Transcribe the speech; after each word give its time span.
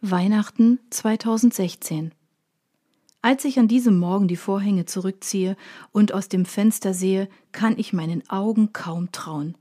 Weihnachten 0.00 0.78
2016 0.90 2.12
Als 3.20 3.44
ich 3.44 3.58
an 3.58 3.66
diesem 3.66 3.98
Morgen 3.98 4.28
die 4.28 4.36
Vorhänge 4.36 4.84
zurückziehe 4.84 5.56
und 5.90 6.14
aus 6.14 6.28
dem 6.28 6.44
Fenster 6.44 6.94
sehe, 6.94 7.28
kann 7.50 7.76
ich 7.76 7.92
meinen 7.92 8.22
Augen 8.30 8.72
kaum 8.72 9.10
trauen. 9.10 9.56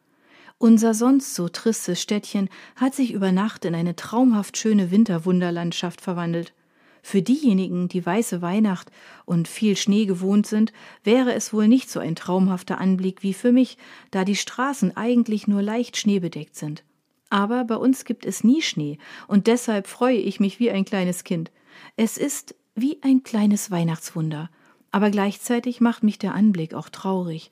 Unser 0.60 0.94
sonst 0.94 1.34
so 1.34 1.50
tristes 1.50 2.00
Städtchen 2.00 2.50
hat 2.76 2.94
sich 2.94 3.14
über 3.14 3.32
Nacht 3.32 3.66
in 3.66 3.74
eine 3.74 3.96
traumhaft 3.96 4.58
schöne 4.58 4.92
Winterwunderlandschaft 4.92 6.02
verwandelt. 6.02 6.54
Für 7.02 7.24
diejenigen, 7.24 7.88
die 7.88 8.06
weiße 8.06 8.40
Weihnacht 8.44 8.92
und 9.26 9.48
viel 9.48 9.76
Schnee 9.76 10.06
gewohnt 10.06 10.46
sind, 10.46 10.72
wäre 11.04 11.34
es 11.34 11.52
wohl 11.52 11.68
nicht 11.68 11.90
so 11.90 12.00
ein 12.00 12.16
traumhafter 12.16 12.80
Anblick 12.80 13.24
wie 13.24 13.34
für 13.34 13.52
mich, 13.52 13.80
da 14.12 14.24
die 14.24 14.36
Straßen 14.36 14.96
eigentlich 14.96 15.48
nur 15.48 15.64
leicht 15.64 15.98
schneebedeckt 15.98 16.56
sind. 16.56 16.84
Aber 17.30 17.66
bei 17.66 17.76
uns 17.76 18.06
gibt 18.06 18.26
es 18.26 18.44
nie 18.44 18.62
Schnee, 18.62 18.98
und 19.28 19.48
deshalb 19.48 19.88
freue 19.88 20.18
ich 20.18 20.40
mich 20.40 20.60
wie 20.60 20.72
ein 20.72 20.86
kleines 20.86 21.24
Kind. 21.24 21.52
Es 21.96 22.18
ist 22.18 22.56
wie 22.76 23.00
ein 23.02 23.24
kleines 23.24 23.72
Weihnachtswunder, 23.72 24.50
aber 24.92 25.10
gleichzeitig 25.10 25.82
macht 25.82 26.04
mich 26.04 26.20
der 26.20 26.34
Anblick 26.34 26.74
auch 26.74 26.90
traurig. 26.90 27.52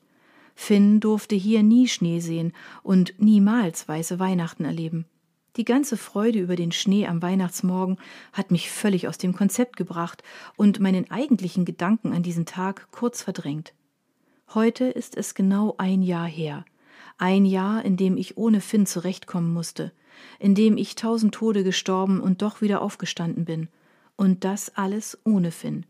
Finn 0.54 1.00
durfte 1.00 1.34
hier 1.34 1.62
nie 1.62 1.86
Schnee 1.86 2.20
sehen 2.20 2.52
und 2.82 3.14
niemals 3.18 3.86
weiße 3.86 4.18
Weihnachten 4.18 4.64
erleben. 4.64 5.04
Die 5.56 5.64
ganze 5.64 5.96
Freude 5.96 6.38
über 6.38 6.56
den 6.56 6.72
Schnee 6.72 7.06
am 7.06 7.22
Weihnachtsmorgen 7.22 7.98
hat 8.32 8.50
mich 8.50 8.70
völlig 8.70 9.08
aus 9.08 9.18
dem 9.18 9.34
Konzept 9.34 9.76
gebracht 9.76 10.22
und 10.56 10.80
meinen 10.80 11.10
eigentlichen 11.10 11.64
Gedanken 11.64 12.12
an 12.12 12.22
diesen 12.22 12.46
Tag 12.46 12.88
kurz 12.90 13.22
verdrängt. 13.22 13.72
Heute 14.54 14.84
ist 14.84 15.16
es 15.16 15.34
genau 15.34 15.74
ein 15.78 16.02
Jahr 16.02 16.26
her. 16.26 16.64
Ein 17.18 17.46
Jahr, 17.46 17.84
in 17.84 17.96
dem 17.96 18.16
ich 18.16 18.36
ohne 18.36 18.60
Finn 18.60 18.84
zurechtkommen 18.84 19.52
musste, 19.52 19.92
in 20.38 20.54
dem 20.54 20.76
ich 20.76 20.94
tausend 20.96 21.34
Tode 21.34 21.64
gestorben 21.64 22.20
und 22.20 22.42
doch 22.42 22.60
wieder 22.60 22.82
aufgestanden 22.82 23.44
bin. 23.44 23.68
Und 24.16 24.44
das 24.44 24.74
alles 24.76 25.18
ohne 25.24 25.50
Finn. 25.50 25.86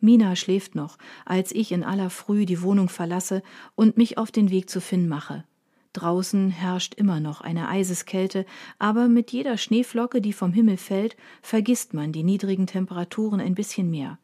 Mina 0.00 0.36
schläft 0.36 0.74
noch, 0.74 0.96
als 1.24 1.52
ich 1.52 1.72
in 1.72 1.82
aller 1.82 2.10
Früh 2.10 2.46
die 2.46 2.62
Wohnung 2.62 2.88
verlasse 2.88 3.42
und 3.74 3.96
mich 3.96 4.16
auf 4.18 4.30
den 4.30 4.50
Weg 4.50 4.70
zu 4.70 4.80
Finn 4.80 5.08
mache. 5.08 5.44
Draußen 5.92 6.50
herrscht 6.50 6.94
immer 6.94 7.18
noch 7.18 7.40
eine 7.40 7.68
Eiseskälte, 7.68 8.46
aber 8.78 9.08
mit 9.08 9.32
jeder 9.32 9.56
Schneeflocke, 9.56 10.20
die 10.20 10.32
vom 10.32 10.52
Himmel 10.52 10.76
fällt, 10.76 11.16
vergisst 11.42 11.94
man 11.94 12.12
die 12.12 12.22
niedrigen 12.22 12.66
Temperaturen 12.66 13.40
ein 13.40 13.54
bisschen 13.54 13.90
mehr. 13.90 14.18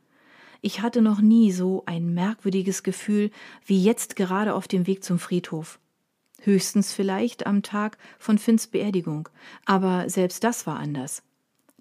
Ich 0.60 0.80
hatte 0.80 1.02
noch 1.02 1.20
nie 1.20 1.52
so 1.52 1.82
ein 1.86 2.14
merkwürdiges 2.14 2.82
Gefühl 2.82 3.30
wie 3.66 3.82
jetzt 3.82 4.16
gerade 4.16 4.54
auf 4.54 4.68
dem 4.68 4.86
Weg 4.86 5.02
zum 5.02 5.18
Friedhof. 5.18 5.78
Höchstens 6.40 6.92
vielleicht 6.92 7.46
am 7.46 7.62
Tag 7.62 7.96
von 8.18 8.38
Finns 8.38 8.66
Beerdigung, 8.66 9.28
aber 9.64 10.08
selbst 10.08 10.44
das 10.44 10.66
war 10.66 10.78
anders. 10.78 11.22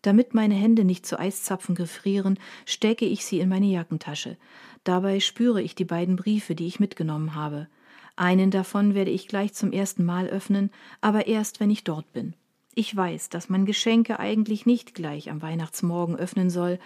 Damit 0.01 0.33
meine 0.33 0.55
Hände 0.55 0.83
nicht 0.83 1.05
zu 1.05 1.17
Eiszapfen 1.17 1.75
gefrieren, 1.75 2.37
stecke 2.65 3.05
ich 3.05 3.25
sie 3.25 3.39
in 3.39 3.49
meine 3.49 3.67
Jackentasche. 3.67 4.37
Dabei 4.83 5.19
spüre 5.19 5.61
ich 5.61 5.75
die 5.75 5.85
beiden 5.85 6.17
Briefe, 6.17 6.55
die 6.55 6.67
ich 6.67 6.79
mitgenommen 6.79 7.35
habe. 7.35 7.67
Einen 8.15 8.51
davon 8.51 8.93
werde 8.95 9.11
ich 9.11 9.27
gleich 9.27 9.53
zum 9.53 9.71
ersten 9.71 10.03
Mal 10.03 10.27
öffnen, 10.27 10.71
aber 11.01 11.27
erst, 11.27 11.59
wenn 11.59 11.71
ich 11.71 11.83
dort 11.83 12.11
bin. 12.13 12.35
Ich 12.75 12.95
weiß, 12.95 13.29
dass 13.29 13.49
man 13.49 13.65
Geschenke 13.65 14.19
eigentlich 14.19 14.65
nicht 14.65 14.93
gleich 14.93 15.29
am 15.29 15.41
Weihnachtsmorgen 15.41 16.15
öffnen 16.15 16.49
soll, 16.49 16.79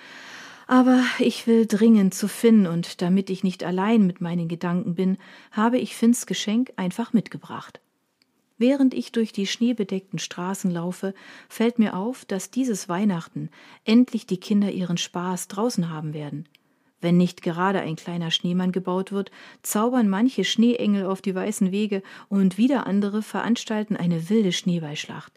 aber 0.68 1.02
ich 1.20 1.48
will 1.48 1.66
dringend 1.66 2.14
zu 2.14 2.28
Finn, 2.28 2.68
und 2.68 3.02
damit 3.02 3.30
ich 3.30 3.44
nicht 3.44 3.64
allein 3.64 4.06
mit 4.06 4.22
meinen 4.22 4.48
Gedanken 4.48 4.96
bin, 4.96 5.18
habe 5.52 5.80
ich 5.80 5.96
Finns 5.96 6.26
Geschenk 6.26 6.74
einfach 6.76 7.14
mitgebracht. 7.14 7.80
Während 8.58 8.94
ich 8.94 9.12
durch 9.12 9.32
die 9.32 9.48
schneebedeckten 9.48 10.20
Straßen 10.20 10.72
laufe, 10.72 11.14
fällt 11.48 11.80
mir 11.80 11.96
auf, 11.96 12.26
dass 12.26 12.52
dieses 12.52 12.90
Weihnachten 12.90 13.50
endlich 13.86 14.26
die 14.26 14.40
Kinder 14.40 14.72
ihren 14.72 14.98
Spaß 14.98 15.48
draußen 15.48 15.90
haben 15.90 16.14
werden. 16.14 16.50
Wenn 17.00 17.18
nicht 17.18 17.44
gerade 17.44 17.80
ein 17.82 17.96
kleiner 17.96 18.32
Schneemann 18.32 18.72
gebaut 18.72 19.12
wird, 19.12 19.30
zaubern 19.62 20.10
manche 20.10 20.44
Schneeengel 20.44 21.06
auf 21.06 21.22
die 21.22 21.36
weißen 21.36 21.72
Wege 21.72 22.02
und 22.28 22.58
wieder 22.58 22.88
andere 22.88 23.22
veranstalten 23.22 23.96
eine 23.96 24.30
wilde 24.30 24.52
Schneeballschlacht. 24.52 25.32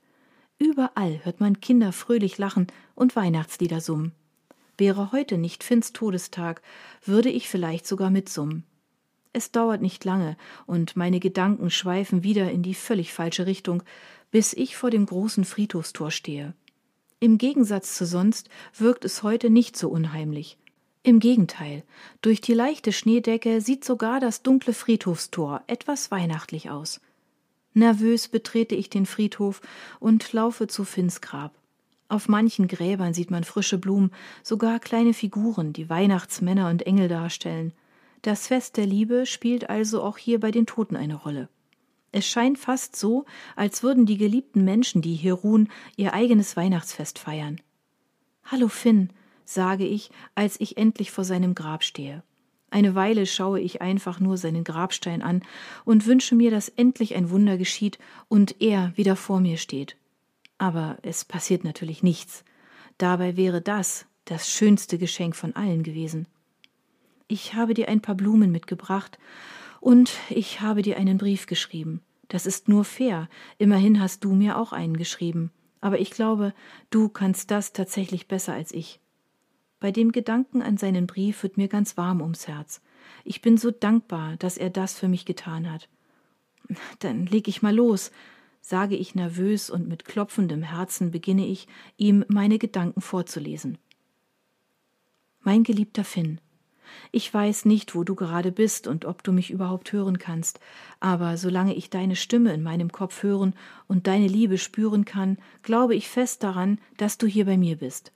Überall 0.59 1.21
hört 1.23 1.41
man 1.41 1.61
Kinder 1.61 1.93
fröhlich 1.93 2.39
lachen 2.39 2.69
und 2.95 3.15
Weihnachtslieder 3.15 3.81
summen. 3.83 4.13
Wäre 4.81 5.13
heute 5.13 5.37
nicht 5.37 5.63
Finns 5.63 5.93
Todestag, 5.93 6.63
würde 7.05 7.29
ich 7.29 7.51
vielleicht 7.51 7.87
sogar 7.87 8.09
mitsummen. 8.09 8.65
Es 9.35 9.53
dauert 9.53 9.83
nicht 9.83 10.07
lange, 10.07 10.39
und 10.67 10.97
meine 10.97 11.21
Gedanken 11.21 11.69
schweifen 11.71 12.25
wieder 12.25 12.51
in 12.51 12.63
die 12.63 12.73
völlig 12.73 13.13
falsche 13.13 13.45
Richtung, 13.45 13.83
bis 14.31 14.55
ich 14.55 14.79
vor 14.79 14.89
dem 14.89 15.05
großen 15.05 15.45
Friedhofstor 15.45 16.11
stehe. 16.11 16.55
Im 17.19 17.37
Gegensatz 17.37 17.95
zu 17.95 18.07
sonst 18.07 18.49
wirkt 18.73 19.05
es 19.05 19.23
heute 19.23 19.51
nicht 19.51 19.77
so 19.77 19.91
unheimlich. 19.91 20.57
Im 21.03 21.21
Gegenteil, 21.21 21.83
durch 22.23 22.41
die 22.41 22.55
leichte 22.55 22.95
Schneedecke 22.95 23.61
sieht 23.61 23.85
sogar 23.85 24.19
das 24.19 24.43
dunkle 24.43 24.73
Friedhofstor 24.73 25.63
etwas 25.67 26.11
weihnachtlich 26.11 26.71
aus. 26.71 27.03
Nervös 27.75 28.29
betrete 28.29 28.77
ich 28.77 28.89
den 28.89 29.05
Friedhof 29.05 29.61
und 29.99 30.33
laufe 30.33 30.69
zu 30.69 30.85
Finns 30.87 31.21
Grab. 31.21 31.60
Auf 32.11 32.29
manchen 32.29 32.67
Gräbern 32.67 33.15
sieht 33.15 33.31
man 33.31 33.45
frische 33.45 33.79
Blumen, 33.79 34.11
sogar 34.43 34.81
kleine 34.81 35.15
Figuren, 35.15 35.73
die 35.73 35.89
Weihnachtsmänner 35.89 36.69
und 36.69 36.85
Engel 36.85 37.07
darstellen. 37.07 37.73
Das 38.23 38.49
Fest 38.49 38.77
der 38.77 38.85
Liebe 38.85 39.27
spielt 39.27 39.71
also 39.71 40.03
auch 40.03 40.19
hier 40.19 40.41
bei 40.41 40.51
den 40.51 40.67
Toten 40.67 40.97
eine 40.97 41.15
Rolle. 41.15 41.49
Es 42.11 42.27
scheint 42.27 42.59
fast 42.59 42.97
so, 42.97 43.27
als 43.55 43.85
würden 43.85 44.07
die 44.07 44.19
geliebten 44.19 44.65
Menschen, 44.65 45.03
die 45.03 45.15
hier 45.15 45.35
ruhen, 45.35 45.69
ihr 45.97 46.13
eigenes 46.13 46.57
Weihnachtsfest 46.57 47.21
feiern. 47.21 47.61
Hallo 48.43 48.67
Finn, 48.67 49.11
sage 49.45 49.87
ich, 49.87 50.11
als 50.35 50.59
ich 50.59 50.79
endlich 50.79 51.13
vor 51.13 51.23
seinem 51.23 51.55
Grab 51.55 51.85
stehe. 51.85 52.25
Eine 52.71 52.97
Weile 52.97 53.25
schaue 53.25 53.61
ich 53.61 53.83
einfach 53.83 54.19
nur 54.19 54.37
seinen 54.37 54.65
Grabstein 54.65 55.23
an 55.23 55.45
und 55.85 56.07
wünsche 56.07 56.35
mir, 56.35 56.51
dass 56.51 56.71
endlich 56.71 57.15
ein 57.15 57.31
Wunder 57.31 57.57
geschieht 57.57 58.01
und 58.27 58.61
er 58.61 58.97
wieder 58.97 59.15
vor 59.15 59.39
mir 59.39 59.59
steht. 59.59 59.97
Aber 60.61 60.99
es 61.01 61.25
passiert 61.25 61.65
natürlich 61.65 62.03
nichts. 62.03 62.45
Dabei 62.99 63.39
wäre 63.39 63.63
das 63.63 64.05
das 64.27 64.51
schönste 64.51 64.99
Geschenk 64.99 65.35
von 65.35 65.57
allen 65.57 65.83
gewesen. 65.83 66.29
Ich 67.29 67.55
habe 67.55 67.73
dir 67.73 67.89
ein 67.89 68.03
paar 68.03 68.15
Blumen 68.15 68.53
mitgebracht 68.53 69.19
und 69.81 70.13
ich 70.29 70.61
habe 70.61 70.83
dir 70.83 70.99
einen 70.99 71.17
Brief 71.17 71.47
geschrieben. 71.47 72.03
Das 72.29 72.45
ist 72.45 72.69
nur 72.69 72.85
fair. 72.85 73.31
Immerhin 73.57 74.03
hast 74.03 74.23
du 74.23 74.35
mir 74.35 74.59
auch 74.59 74.75
einen 74.75 74.99
geschrieben. 74.99 75.51
Aber 75.81 75.99
ich 75.99 76.11
glaube, 76.11 76.53
du 76.91 77.09
kannst 77.09 77.51
das 77.51 77.73
tatsächlich 77.73 78.29
besser 78.29 78.53
als 78.53 78.71
ich. 78.71 79.01
Bei 79.81 79.91
dem 79.91 80.13
Gedanken 80.13 80.61
an 80.61 80.77
seinen 80.77 81.07
Brief 81.07 81.43
wird 81.43 81.57
mir 81.57 81.69
ganz 81.69 81.97
warm 81.97 82.21
ums 82.21 82.49
Herz. 82.49 82.83
Ich 83.25 83.41
bin 83.41 83.57
so 83.57 83.71
dankbar, 83.71 84.37
dass 84.37 84.59
er 84.59 84.69
das 84.69 84.93
für 84.93 85.09
mich 85.09 85.25
getan 85.25 85.73
hat. 85.73 85.89
Dann 86.99 87.25
leg 87.25 87.49
ich 87.49 87.63
mal 87.63 87.75
los 87.75 88.11
sage 88.61 88.97
ich 88.97 89.15
nervös 89.15 89.71
und 89.71 89.89
mit 89.89 90.05
klopfendem 90.05 90.63
Herzen 90.63 91.11
beginne 91.11 91.47
ich, 91.47 91.67
ihm 91.97 92.25
meine 92.29 92.59
Gedanken 92.59 93.01
vorzulesen. 93.01 93.79
Mein 95.41 95.65
geliebter 95.65 96.05
Finn, 96.05 96.41
ich 97.13 97.33
weiß 97.33 97.65
nicht, 97.65 97.95
wo 97.95 98.05
du 98.05 98.15
gerade 98.15 98.53
bist 98.53 98.87
und 98.87 99.05
ob 99.05 99.23
du 99.23 99.33
mich 99.33 99.51
überhaupt 99.51 99.93
hören 99.93 100.19
kannst, 100.19 100.61
aber 101.01 101.37
solange 101.37 101.75
ich 101.75 101.91
deine 101.91 102.17
Stimme 102.17 102.53
in 102.53 102.63
meinem 102.63 102.93
Kopf 102.93 103.23
hören 103.23 103.55
und 103.89 104.07
deine 104.07 104.29
Liebe 104.29 104.59
spüren 104.59 105.05
kann, 105.05 105.39
glaube 105.63 105.95
ich 105.95 106.09
fest 106.09 106.43
daran, 106.43 106.79
dass 106.97 107.19
du 107.19 107.27
hier 107.27 107.47
bei 107.47 107.57
mir 107.57 107.77
bist. 107.77 108.13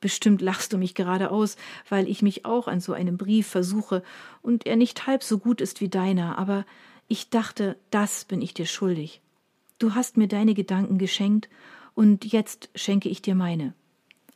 Bestimmt 0.00 0.42
lachst 0.42 0.72
du 0.72 0.78
mich 0.78 0.94
gerade 0.94 1.30
aus, 1.30 1.56
weil 1.88 2.08
ich 2.08 2.22
mich 2.22 2.44
auch 2.44 2.66
an 2.66 2.80
so 2.80 2.92
einem 2.92 3.16
Brief 3.16 3.46
versuche 3.46 4.02
und 4.40 4.66
er 4.66 4.76
nicht 4.76 5.06
halb 5.06 5.22
so 5.22 5.38
gut 5.38 5.60
ist 5.60 5.80
wie 5.80 5.88
deiner, 5.88 6.38
aber 6.38 6.64
ich 7.08 7.30
dachte, 7.30 7.76
das 7.90 8.24
bin 8.24 8.42
ich 8.42 8.54
dir 8.54 8.66
schuldig. 8.66 9.20
Du 9.82 9.96
hast 9.96 10.16
mir 10.16 10.28
deine 10.28 10.54
Gedanken 10.54 10.96
geschenkt, 10.96 11.48
und 11.94 12.24
jetzt 12.24 12.70
schenke 12.76 13.08
ich 13.08 13.20
dir 13.20 13.34
meine. 13.34 13.74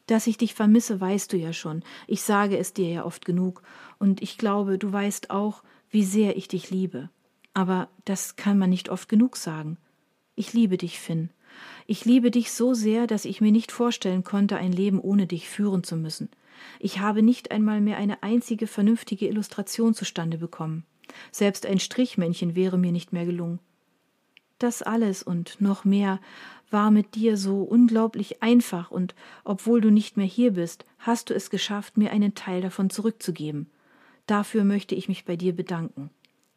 Dass 0.09 0.27
ich 0.27 0.39
dich 0.39 0.55
vermisse, 0.55 1.01
weißt 1.01 1.33
du 1.33 1.37
ja 1.37 1.53
schon. 1.53 1.85
Ich 2.09 2.23
sage 2.23 2.59
es 2.59 2.73
dir 2.73 2.89
ja 2.89 3.05
oft 3.05 3.25
genug, 3.25 3.63
und 4.01 4.23
ich 4.23 4.39
glaube, 4.39 4.77
du 4.77 4.93
weißt 4.93 5.31
auch, 5.31 5.63
wie 5.89 6.03
sehr 6.03 6.37
ich 6.37 6.49
dich 6.49 6.71
liebe. 6.71 7.11
Aber 7.55 7.89
das 8.05 8.35
kann 8.35 8.59
man 8.59 8.71
nicht 8.71 8.89
oft 8.89 9.09
genug 9.09 9.37
sagen. 9.37 9.77
Ich 10.35 10.53
liebe 10.53 10.79
dich, 10.79 10.99
Finn. 10.99 11.31
Ich 11.87 12.05
liebe 12.05 12.33
dich 12.33 12.51
so 12.51 12.75
sehr, 12.75 13.07
dass 13.07 13.25
ich 13.25 13.41
mir 13.41 13.53
nicht 13.53 13.71
vorstellen 13.71 14.25
konnte, 14.25 14.57
ein 14.57 14.73
Leben 14.73 14.99
ohne 14.99 15.29
dich 15.29 15.49
führen 15.49 15.85
zu 15.85 15.95
müssen. 15.95 16.29
Ich 16.81 16.99
habe 16.99 17.23
nicht 17.23 17.53
einmal 17.53 17.81
mehr 17.81 17.99
eine 17.99 18.25
einzige 18.25 18.67
vernünftige 18.67 19.29
Illustration 19.29 19.95
zustande 19.95 20.39
bekommen. 20.39 20.85
Selbst 21.31 21.67
ein 21.67 21.79
Strichmännchen 21.79 22.57
wäre 22.57 22.79
mir 22.79 22.91
nicht 22.91 23.13
mehr 23.13 23.27
gelungen. 23.27 23.61
Das 24.59 24.83
alles 24.83 25.23
und 25.23 25.61
noch 25.61 25.85
mehr 25.85 26.21
war 26.71 26.91
mit 26.91 27.15
dir 27.15 27.37
so 27.37 27.63
unglaublich 27.63 28.43
einfach, 28.43 28.91
und 28.91 29.15
obwohl 29.45 29.81
du 29.81 29.91
nicht 29.91 30.17
mehr 30.17 30.27
hier 30.27 30.53
bist, 30.53 30.85
hast 30.99 31.31
du 31.31 31.35
es 31.35 31.51
geschafft, 31.51 31.97
mir 31.97 32.11
einen 32.11 32.35
Teil 32.35 32.63
davon 32.63 32.91
zurückzugeben. 32.91 33.71
Dafür 34.27 34.65
möchte 34.65 34.95
ich 34.95 35.09
mich 35.09 35.25
bei 35.25 35.37
dir 35.37 35.55
bedanken. 35.55 36.11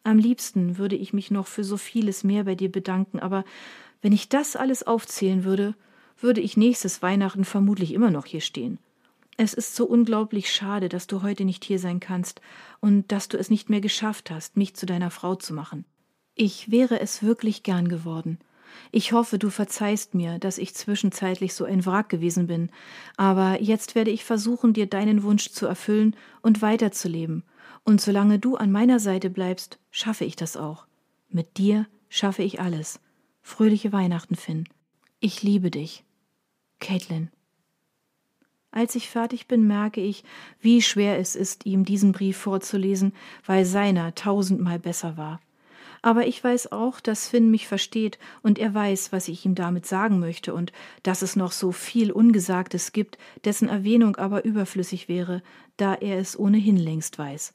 Am 0.04 0.18
liebsten 0.18 0.78
würde 0.78 0.96
ich 0.96 1.14
mich 1.14 1.30
noch 1.30 1.46
für 1.46 1.64
so 1.64 1.78
vieles 1.78 2.24
mehr 2.24 2.46
bei 2.46 2.56
dir 2.56 2.72
bedanken, 2.72 3.20
aber 3.20 3.44
wenn 4.02 4.14
ich 4.14 4.30
das 4.30 4.56
alles 4.56 4.84
aufzählen 4.84 5.44
würde, 5.44 5.76
würde 6.18 6.42
ich 6.42 6.58
nächstes 6.58 7.02
Weihnachten 7.02 7.46
vermutlich 7.46 7.94
immer 7.94 8.12
noch 8.12 8.26
hier 8.26 8.42
stehen. 8.42 8.80
Es 9.38 9.54
ist 9.54 9.76
so 9.76 9.86
unglaublich 9.86 10.52
schade, 10.52 10.90
dass 10.90 11.08
du 11.08 11.22
heute 11.22 11.46
nicht 11.46 11.64
hier 11.64 11.80
sein 11.80 12.00
kannst 12.00 12.42
und 12.80 13.12
dass 13.12 13.28
du 13.30 13.38
es 13.38 13.50
nicht 13.50 13.70
mehr 13.70 13.82
geschafft 13.82 14.32
hast, 14.32 14.58
mich 14.58 14.76
zu 14.76 14.86
deiner 14.86 15.12
Frau 15.12 15.36
zu 15.36 15.54
machen. 15.54 15.86
Ich 16.36 16.72
wäre 16.72 17.00
es 17.00 17.24
wirklich 17.24 17.64
gern 17.64 17.88
geworden. 17.88 18.40
Ich 18.92 19.12
hoffe, 19.12 19.38
du 19.38 19.50
verzeihst 19.50 20.16
mir, 20.16 20.40
dass 20.40 20.58
ich 20.58 20.74
zwischenzeitlich 20.74 21.54
so 21.54 21.66
ein 21.66 21.86
Wrack 21.86 22.10
gewesen 22.10 22.48
bin, 22.48 22.72
aber 23.18 23.62
jetzt 23.62 23.96
werde 23.96 24.12
ich 24.12 24.24
versuchen, 24.24 24.74
dir 24.74 24.88
deinen 24.88 25.24
Wunsch 25.24 25.50
zu 25.50 25.68
erfüllen 25.68 26.16
und 26.42 26.62
weiterzuleben, 26.62 27.44
und 27.84 28.02
solange 28.02 28.40
du 28.40 28.56
an 28.56 28.72
meiner 28.72 29.00
Seite 29.00 29.30
bleibst, 29.30 29.80
schaffe 29.92 30.26
ich 30.26 30.36
das 30.36 30.58
auch. 30.58 30.86
Mit 31.30 31.58
dir 31.58 31.88
schaffe 32.10 32.44
ich 32.44 32.60
alles. 32.60 33.00
Fröhliche 33.42 33.92
Weihnachten, 33.92 34.36
Finn. 34.36 34.66
Ich 35.20 35.44
liebe 35.44 35.72
dich. 35.72 36.04
Caitlin. 36.80 37.30
Als 38.72 38.96
ich 38.96 39.10
fertig 39.10 39.48
bin, 39.48 39.66
merke 39.66 40.02
ich, 40.02 40.24
wie 40.60 40.82
schwer 40.82 41.18
es 41.18 41.36
ist, 41.36 41.66
ihm 41.66 41.86
diesen 41.86 42.12
Brief 42.12 42.38
vorzulesen, 42.38 43.14
weil 43.46 43.66
seiner 43.66 44.14
tausendmal 44.14 44.80
besser 44.80 45.18
war. 45.18 45.40
Aber 46.02 46.28
ich 46.28 46.44
weiß 46.44 46.72
auch, 46.72 47.00
dass 47.00 47.28
Finn 47.28 47.52
mich 47.52 47.68
versteht 47.68 48.20
und 48.42 48.58
er 48.58 48.74
weiß, 48.74 49.12
was 49.12 49.28
ich 49.28 49.46
ihm 49.46 49.56
damit 49.56 49.86
sagen 49.86 50.20
möchte 50.20 50.54
und 50.54 50.72
dass 51.04 51.22
es 51.22 51.36
noch 51.36 51.52
so 51.52 51.72
viel 51.72 52.12
Ungesagtes 52.12 52.92
gibt, 52.92 53.18
dessen 53.44 53.68
Erwähnung 53.68 54.16
aber 54.16 54.46
überflüssig 54.46 55.10
wäre, 55.10 55.42
da 55.78 55.96
er 55.96 56.18
es 56.18 56.40
ohnehin 56.40 56.78
längst 56.78 57.18
weiß. 57.18 57.54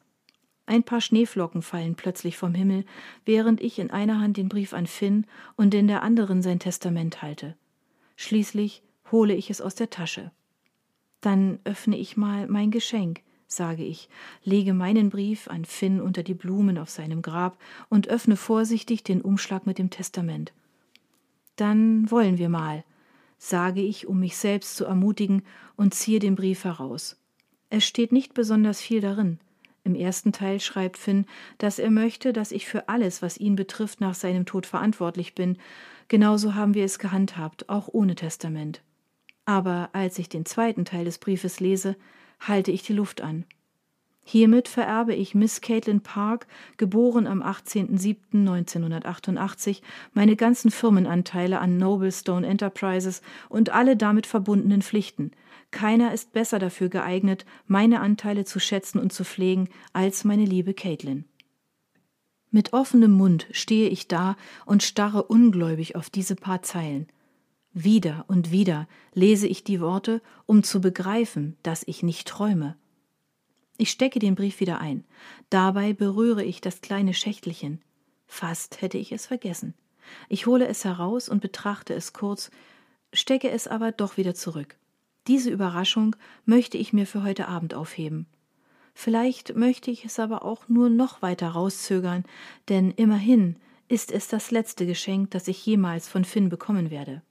Ein 0.67 0.83
paar 0.83 1.01
Schneeflocken 1.01 1.63
fallen 1.63 1.95
plötzlich 1.95 2.37
vom 2.37 2.55
Himmel, 2.55 2.85
während 3.25 3.61
ich 3.61 3.79
in 3.79 3.91
einer 3.91 4.21
Hand 4.21 4.37
den 4.39 4.49
Brief 4.49 4.73
an 4.73 4.87
Finn 4.87 5.27
und 5.57 5.75
in 5.75 5.89
der 5.89 6.03
anderen 6.03 6.43
sein 6.43 6.59
Testament 6.59 7.23
halte. 7.23 7.57
Schließlich 8.17 8.83
hole 9.11 9.35
ich 9.35 9.51
es 9.51 9.61
aus 9.61 9.75
der 9.75 9.91
Tasche. 9.91 10.31
Dann 11.21 11.59
öffne 11.65 11.97
ich 11.97 12.17
mal 12.17 12.47
mein 12.49 12.71
Geschenk, 12.71 13.23
sage 13.47 13.85
ich, 13.85 14.09
lege 14.43 14.75
meinen 14.75 15.11
Brief 15.11 15.49
an 15.49 15.65
Finn 15.65 16.01
unter 16.01 16.23
die 16.23 16.35
Blumen 16.35 16.79
auf 16.79 16.91
seinem 16.91 17.23
Grab 17.23 17.59
und 17.89 18.09
öffne 18.09 18.37
vorsichtig 18.37 19.03
den 19.05 19.21
Umschlag 19.21 19.67
mit 19.67 19.79
dem 19.79 19.91
Testament. 19.91 20.53
Dann 21.57 22.11
wollen 22.11 22.39
wir 22.39 22.49
mal, 22.49 22.85
sage 23.39 23.81
ich, 23.81 24.07
um 24.07 24.21
mich 24.21 24.37
selbst 24.37 24.77
zu 24.77 24.85
ermutigen, 24.85 25.43
und 25.77 25.95
ziehe 25.95 26.21
den 26.21 26.37
Brief 26.37 26.65
heraus. 26.65 27.17
Es 27.69 27.85
steht 27.85 28.13
nicht 28.13 28.35
besonders 28.35 28.81
viel 28.81 29.01
darin. 29.01 29.39
Im 29.83 29.95
ersten 29.95 30.33
Teil 30.33 30.61
schreibt 30.61 30.97
Finn, 30.97 31.27
dass 31.59 31.79
er 31.79 31.91
möchte, 31.91 32.33
dass 32.33 32.53
ich 32.53 32.67
für 32.67 32.89
alles, 32.89 33.21
was 33.21 33.37
ihn 33.37 33.57
betrifft, 33.57 34.01
nach 34.01 34.15
seinem 34.15 34.47
Tod 34.47 34.67
verantwortlich 34.67 35.35
bin. 35.35 35.59
Genauso 36.09 36.55
haben 36.55 36.75
wir 36.75 36.85
es 36.85 36.99
gehandhabt, 36.99 37.69
auch 37.69 37.89
ohne 37.93 38.15
Testament. 38.15 38.83
Aber 39.45 39.91
als 39.93 40.19
ich 40.19 40.29
den 40.29 40.47
zweiten 40.47 40.85
Teil 40.85 41.05
des 41.05 41.19
Briefes 41.19 41.61
lese, 41.61 41.97
halte 42.49 42.71
ich 42.71 42.83
die 42.83 42.93
Luft 42.93 43.21
an. 43.21 43.45
Hiermit 44.27 44.69
vererbe 44.69 45.15
ich 45.15 45.35
Miss 45.35 45.61
Caitlin 45.61 46.01
Park, 46.01 46.47
geboren 46.79 47.27
am 47.27 47.43
18.07.1988, 47.43 49.83
meine 50.15 50.35
ganzen 50.35 50.71
Firmenanteile 50.71 51.61
an 51.61 51.77
Noblestone 51.77 52.47
Enterprises 52.47 53.21
und 53.51 53.69
alle 53.71 53.99
damit 53.99 54.27
verbundenen 54.27 54.81
Pflichten. 54.81 55.33
Keiner 55.71 56.15
ist 56.15 56.33
besser 56.33 56.59
dafür 56.59 56.89
geeignet, 56.89 57.45
meine 57.67 58.01
Anteile 58.01 58.47
zu 58.47 58.61
schätzen 58.61 58.99
und 58.99 59.13
zu 59.13 59.25
pflegen, 59.25 59.69
als 59.93 60.25
meine 60.25 60.47
liebe 60.47 60.73
Caitlin. 60.73 61.27
Mit 62.51 62.73
offenem 62.73 63.13
Mund 63.13 63.47
stehe 63.51 63.91
ich 63.91 64.09
da 64.09 64.37
und 64.65 64.83
starre 64.83 65.25
ungläubig 65.25 65.97
auf 65.97 66.09
diese 66.09 66.37
paar 66.37 66.63
Zeilen. 66.63 67.09
Wieder 67.77 68.25
und 68.29 68.53
wieder 68.53 68.87
lese 69.15 69.49
ich 69.49 69.65
die 69.65 69.81
Worte, 69.81 70.23
um 70.47 70.63
zu 70.63 70.81
begreifen, 70.81 71.57
dass 71.65 71.83
ich 71.87 72.05
nicht 72.05 72.29
träume. 72.29 72.77
Ich 73.79 73.91
stecke 73.91 74.21
den 74.21 74.37
Brief 74.37 74.61
wieder 74.61 74.81
ein. 74.81 75.03
Dabei 75.51 75.93
berühre 75.93 76.45
ich 76.45 76.61
das 76.61 76.83
kleine 76.83 77.15
Schächtelchen. 77.15 77.83
Fast 78.29 78.81
hätte 78.81 78.97
ich 78.97 79.11
es 79.11 79.27
vergessen. 79.27 79.75
Ich 80.29 80.47
hole 80.47 80.69
es 80.69 80.85
heraus 80.85 81.29
und 81.29 81.41
betrachte 81.41 81.95
es 81.95 82.13
kurz, 82.13 82.53
stecke 83.13 83.51
es 83.51 83.67
aber 83.67 83.91
doch 83.91 84.17
wieder 84.17 84.35
zurück. 84.35 84.77
Diese 85.27 85.51
Überraschung 85.51 86.15
möchte 86.45 86.79
ich 86.79 86.93
mir 86.93 87.09
für 87.09 87.25
heute 87.25 87.49
Abend 87.49 87.75
aufheben. 87.75 88.27
Vielleicht 88.95 89.57
möchte 89.57 89.91
ich 89.91 90.05
es 90.05 90.21
aber 90.21 90.45
auch 90.45 90.69
nur 90.69 90.91
noch 90.91 91.23
weiter 91.23 91.49
rauszögern, 91.49 92.23
denn 92.69 92.93
immerhin 92.93 93.57
ist 93.89 94.13
es 94.13 94.29
das 94.29 94.53
letzte 94.53 94.87
Geschenk, 94.87 95.33
das 95.33 95.49
ich 95.49 95.67
jemals 95.67 96.09
von 96.09 96.25
Finn 96.25 96.49
bekommen 96.49 96.91
werde. 96.91 97.23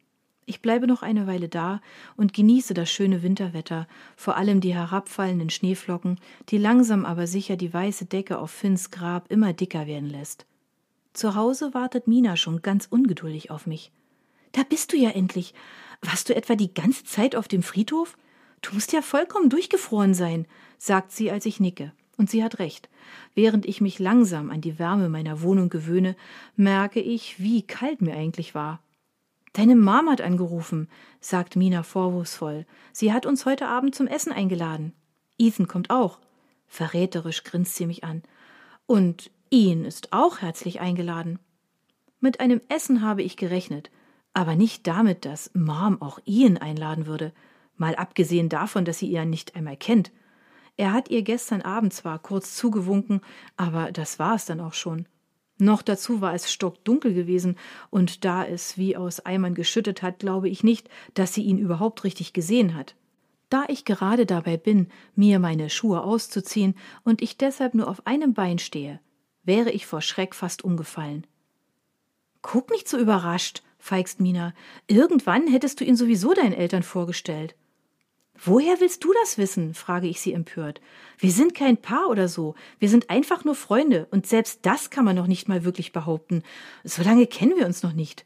Ich 0.45 0.61
bleibe 0.61 0.87
noch 0.87 1.03
eine 1.03 1.25
Weile 1.25 1.47
da 1.47 1.81
und 2.17 2.33
genieße 2.33 2.73
das 2.73 2.91
schöne 2.91 3.23
Winterwetter, 3.23 3.87
vor 4.17 4.35
allem 4.35 4.59
die 4.59 4.73
herabfallenden 4.73 5.49
Schneeflocken, 5.49 6.19
die 6.49 6.57
langsam 6.57 7.05
aber 7.05 7.27
sicher 7.27 7.55
die 7.55 7.73
weiße 7.73 8.05
Decke 8.05 8.37
auf 8.37 8.51
Finns 8.51 8.91
Grab 8.91 9.31
immer 9.31 9.53
dicker 9.53 9.87
werden 9.87 10.09
lässt. 10.09 10.45
Zu 11.13 11.35
Hause 11.35 11.73
wartet 11.73 12.07
Mina 12.07 12.35
schon 12.35 12.61
ganz 12.61 12.87
ungeduldig 12.89 13.51
auf 13.51 13.67
mich. 13.67 13.91
Da 14.51 14.63
bist 14.63 14.91
du 14.91 14.97
ja 14.97 15.11
endlich. 15.11 15.53
Warst 16.01 16.27
du 16.27 16.35
etwa 16.35 16.55
die 16.55 16.73
ganze 16.73 17.05
Zeit 17.05 17.35
auf 17.35 17.47
dem 17.47 17.63
Friedhof? 17.63 18.17
Du 18.61 18.73
musst 18.73 18.91
ja 18.93 19.01
vollkommen 19.01 19.49
durchgefroren 19.49 20.13
sein, 20.13 20.45
sagt 20.77 21.11
sie, 21.11 21.31
als 21.31 21.45
ich 21.45 21.59
nicke. 21.59 21.91
Und 22.17 22.29
sie 22.29 22.43
hat 22.43 22.59
recht. 22.59 22.89
Während 23.33 23.65
ich 23.65 23.81
mich 23.81 23.99
langsam 23.99 24.51
an 24.51 24.61
die 24.61 24.77
Wärme 24.77 25.09
meiner 25.09 25.41
Wohnung 25.41 25.69
gewöhne, 25.69 26.15
merke 26.55 26.99
ich, 26.99 27.39
wie 27.39 27.61
kalt 27.63 28.01
mir 28.01 28.15
eigentlich 28.15 28.53
war. 28.53 28.79
Deine 29.53 29.75
Mom 29.75 30.09
hat 30.09 30.21
angerufen, 30.21 30.89
sagt 31.19 31.55
Mina 31.55 31.83
vorwurfsvoll. 31.83 32.65
Sie 32.91 33.13
hat 33.13 33.27
uns 33.27 33.45
heute 33.45 33.67
Abend 33.67 33.94
zum 33.94 34.07
Essen 34.07 34.33
eingeladen. 34.33 34.94
Ethan 35.38 35.67
kommt 35.67 35.91
auch. 35.91 36.19
Verräterisch 36.67 37.44
grinst 37.44 37.75
sie 37.75 37.85
mich 37.85 38.03
an. 38.03 38.23
Und 38.88 39.29
Ian 39.51 39.85
ist 39.85 40.11
auch 40.11 40.39
herzlich 40.39 40.79
eingeladen. 40.79 41.38
Mit 42.19 42.39
einem 42.39 42.61
Essen 42.67 43.01
habe 43.01 43.21
ich 43.21 43.38
gerechnet, 43.38 43.91
aber 44.33 44.55
nicht 44.55 44.88
damit, 44.88 45.25
dass 45.25 45.51
Mom 45.53 46.01
auch 46.01 46.19
Ian 46.25 46.57
einladen 46.57 47.05
würde, 47.05 47.31
mal 47.77 47.95
abgesehen 47.95 48.50
davon, 48.50 48.85
dass 48.85 48.97
sie 48.97 49.11
ihn 49.11 49.29
nicht 49.29 49.55
einmal 49.55 49.77
kennt. 49.77 50.11
Er 50.77 50.94
hat 50.94 51.11
ihr 51.11 51.21
gestern 51.21 51.61
Abend 51.61 51.94
zwar 51.94 52.17
kurz 52.17 52.55
zugewunken, 52.55 53.21
aber 53.55 53.91
das 53.91 54.17
war 54.17 54.35
es 54.35 54.45
dann 54.45 54.59
auch 54.59 54.73
schon. 54.73 55.05
Noch 55.57 55.81
dazu 55.81 56.19
war 56.19 56.33
es 56.33 56.51
stockdunkel 56.51 57.13
gewesen, 57.13 57.57
und 57.89 58.25
da 58.25 58.45
es 58.45 58.77
wie 58.77 58.97
aus 58.97 59.19
Eimern 59.19 59.53
geschüttet 59.53 60.01
hat, 60.01 60.19
glaube 60.19 60.50
ich 60.50 60.63
nicht, 60.63 60.89
dass 61.13 61.33
sie 61.33 61.44
ihn 61.44 61.57
überhaupt 61.57 62.03
richtig 62.03 62.33
gesehen 62.33 62.75
hat. 62.75 62.95
Da 63.50 63.65
ich 63.67 63.85
gerade 63.85 64.25
dabei 64.25 64.57
bin, 64.57 64.88
mir 65.15 65.38
meine 65.38 65.69
Schuhe 65.69 66.01
auszuziehen 66.01 66.75
und 67.03 67.22
ich 67.22 67.38
deshalb 67.38 67.75
nur 67.75 67.88
auf 67.88 68.07
einem 68.07 68.33
Bein 68.33 68.57
stehe, 68.57 69.00
wäre 69.43 69.69
ich 69.69 69.86
vor 69.86 70.01
Schreck 70.01 70.33
fast 70.33 70.63
umgefallen. 70.63 71.27
Guck 72.41 72.72
nicht 72.72 72.89
so 72.89 72.98
überrascht, 72.98 73.62
feigst 73.77 74.19
Mina. 74.19 74.53
Irgendwann 74.88 75.48
hättest 75.48 75.79
du 75.79 75.86
ihn 75.86 75.95
sowieso 75.95 76.33
deinen 76.33 76.53
Eltern 76.53 76.83
vorgestellt. 76.83 77.55
Woher 78.35 78.79
willst 78.79 79.03
du 79.03 79.13
das 79.21 79.37
wissen? 79.37 79.73
frage 79.73 80.07
ich 80.07 80.19
sie 80.19 80.33
empört. 80.33 80.81
Wir 81.17 81.31
sind 81.31 81.53
kein 81.53 81.77
Paar 81.77 82.09
oder 82.09 82.27
so. 82.27 82.55
Wir 82.79 82.89
sind 82.89 83.09
einfach 83.09 83.45
nur 83.45 83.55
Freunde, 83.55 84.07
und 84.11 84.27
selbst 84.27 84.59
das 84.63 84.89
kann 84.89 85.05
man 85.05 85.15
noch 85.15 85.27
nicht 85.27 85.47
mal 85.47 85.63
wirklich 85.63 85.93
behaupten. 85.93 86.43
So 86.83 87.03
lange 87.03 87.27
kennen 87.27 87.57
wir 87.57 87.65
uns 87.65 87.83
noch 87.83 87.93
nicht. 87.93 88.25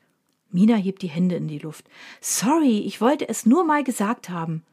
Mina 0.49 0.75
hebt 0.75 1.01
die 1.01 1.09
Hände 1.09 1.35
in 1.35 1.47
die 1.47 1.59
Luft. 1.59 1.85
Sorry, 2.21 2.79
ich 2.79 3.01
wollte 3.01 3.27
es 3.27 3.45
nur 3.45 3.65
mal 3.65 3.83
gesagt 3.83 4.29
haben. 4.29 4.63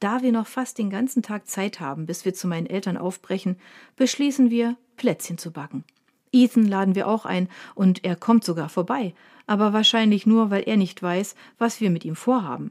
Da 0.00 0.22
wir 0.22 0.32
noch 0.32 0.46
fast 0.46 0.78
den 0.78 0.90
ganzen 0.90 1.22
Tag 1.22 1.48
Zeit 1.48 1.80
haben, 1.80 2.06
bis 2.06 2.24
wir 2.24 2.34
zu 2.34 2.46
meinen 2.46 2.66
Eltern 2.66 2.96
aufbrechen, 2.96 3.56
beschließen 3.96 4.50
wir, 4.50 4.76
Plätzchen 4.96 5.38
zu 5.38 5.50
backen. 5.50 5.84
Ethan 6.32 6.66
laden 6.66 6.94
wir 6.94 7.08
auch 7.08 7.24
ein, 7.24 7.48
und 7.74 8.04
er 8.04 8.16
kommt 8.16 8.44
sogar 8.44 8.68
vorbei, 8.68 9.14
aber 9.46 9.72
wahrscheinlich 9.72 10.26
nur, 10.26 10.50
weil 10.50 10.64
er 10.66 10.76
nicht 10.76 11.02
weiß, 11.02 11.34
was 11.58 11.80
wir 11.80 11.90
mit 11.90 12.04
ihm 12.04 12.16
vorhaben. 12.16 12.70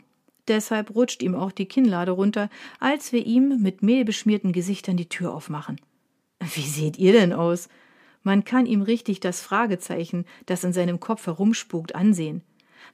Deshalb 0.52 0.94
rutscht 0.96 1.24
ihm 1.24 1.34
auch 1.34 1.54
die 1.54 1.66
Kinnlade 1.66 2.12
runter, 2.12 2.50
als 2.82 3.14
wir 3.14 3.26
ihm 3.26 3.62
mit 3.62 3.84
mehlbeschmierten 3.84 4.52
Gesichtern 4.52 4.98
die 4.98 5.08
Tür 5.08 5.34
aufmachen. 5.34 5.80
Wie 6.42 6.68
seht 6.68 7.00
ihr 7.00 7.14
denn 7.14 7.32
aus? 7.32 7.70
Man 8.22 8.44
kann 8.44 8.66
ihm 8.66 8.82
richtig 8.82 9.22
das 9.22 9.40
Fragezeichen, 9.40 10.26
das 10.48 10.66
in 10.66 10.74
seinem 10.74 11.00
Kopf 11.00 11.26
herumspukt, 11.26 11.96
ansehen. 11.96 12.42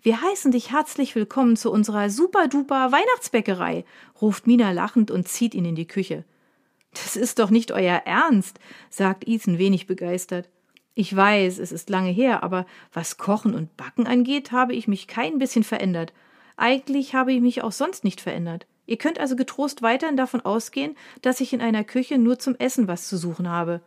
Wir 0.04 0.22
heißen 0.22 0.52
dich 0.52 0.72
herzlich 0.72 1.16
willkommen 1.16 1.58
zu 1.58 1.72
unserer 1.72 2.12
super-duper 2.12 2.92
Weihnachtsbäckerei, 2.92 3.86
ruft 4.22 4.46
Mina 4.46 4.70
lachend 4.70 5.10
und 5.10 5.28
zieht 5.28 5.56
ihn 5.56 5.66
in 5.66 5.76
die 5.76 5.88
Küche. 5.88 6.26
Das 6.92 7.16
ist 7.16 7.40
doch 7.40 7.50
nicht 7.50 7.72
euer 7.72 8.04
Ernst, 8.06 8.60
sagt 8.92 9.28
Ethan 9.28 9.58
wenig 9.58 9.88
begeistert. 9.88 10.48
Ich 10.94 11.16
weiß, 11.16 11.58
es 11.58 11.72
ist 11.72 11.90
lange 11.90 12.12
her, 12.12 12.44
aber 12.44 12.68
was 12.94 13.18
Kochen 13.18 13.56
und 13.56 13.76
Backen 13.78 14.06
angeht, 14.06 14.52
habe 14.52 14.76
ich 14.76 14.88
mich 14.88 15.08
kein 15.08 15.40
bisschen 15.40 15.64
verändert. 15.64 16.14
Eigentlich 16.58 17.16
habe 17.16 17.32
ich 17.32 17.40
mich 17.40 17.64
auch 17.64 17.72
sonst 17.72 18.04
nicht 18.04 18.20
verändert. 18.20 18.68
Ihr 18.86 18.98
könnt 18.98 19.20
also 19.20 19.36
getrost 19.36 19.82
weiterhin 19.82 20.18
davon 20.18 20.42
ausgehen, 20.42 20.96
dass 21.22 21.40
ich 21.40 21.54
in 21.54 21.62
einer 21.62 21.84
Küche 21.84 22.18
nur 22.18 22.40
zum 22.40 22.56
Essen 22.56 22.88
was 22.88 23.08
zu 23.08 23.18
suchen 23.18 23.50
habe. 23.50 23.82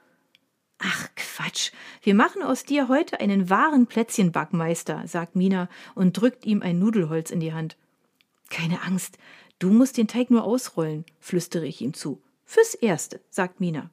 Ach 0.78 1.08
Quatsch, 1.14 1.72
wir 2.02 2.14
machen 2.14 2.42
aus 2.42 2.64
dir 2.64 2.88
heute 2.88 3.20
einen 3.20 3.50
wahren 3.50 3.86
Plätzchenbackmeister, 3.86 5.06
sagt 5.06 5.36
Mina 5.36 5.68
und 5.94 6.18
drückt 6.18 6.46
ihm 6.46 6.62
ein 6.62 6.78
Nudelholz 6.78 7.30
in 7.30 7.40
die 7.40 7.52
Hand. 7.52 7.76
Keine 8.48 8.82
Angst, 8.82 9.18
du 9.58 9.70
musst 9.70 9.98
den 9.98 10.08
Teig 10.08 10.30
nur 10.30 10.44
ausrollen, 10.44 11.04
flüstere 11.18 11.66
ich 11.66 11.82
ihm 11.82 11.92
zu. 11.92 12.22
Fürs 12.44 12.74
Erste, 12.74 13.20
sagt 13.30 13.60
Mina. 13.60 13.90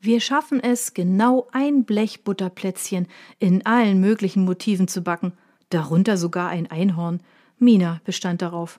Wir 0.00 0.20
schaffen 0.20 0.60
es, 0.60 0.92
genau 0.92 1.48
ein 1.52 1.84
Blech 1.84 2.24
Butterplätzchen 2.24 3.06
in 3.38 3.64
allen 3.64 4.00
möglichen 4.00 4.44
Motiven 4.44 4.88
zu 4.88 5.02
backen, 5.02 5.32
darunter 5.70 6.16
sogar 6.16 6.50
ein 6.50 6.70
Einhorn. 6.70 7.20
Mina 7.64 8.00
bestand 8.04 8.42
darauf. 8.42 8.78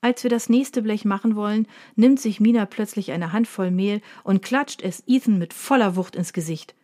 Als 0.00 0.22
wir 0.22 0.30
das 0.30 0.48
nächste 0.48 0.80
Blech 0.80 1.04
machen 1.04 1.36
wollen, 1.36 1.66
nimmt 1.94 2.20
sich 2.20 2.40
Mina 2.40 2.64
plötzlich 2.64 3.12
eine 3.12 3.32
Handvoll 3.32 3.70
Mehl 3.70 4.00
und 4.24 4.40
klatscht 4.40 4.80
es 4.82 5.02
Ethan 5.06 5.38
mit 5.38 5.52
voller 5.52 5.96
Wucht 5.96 6.16
ins 6.16 6.32
Gesicht. 6.32 6.74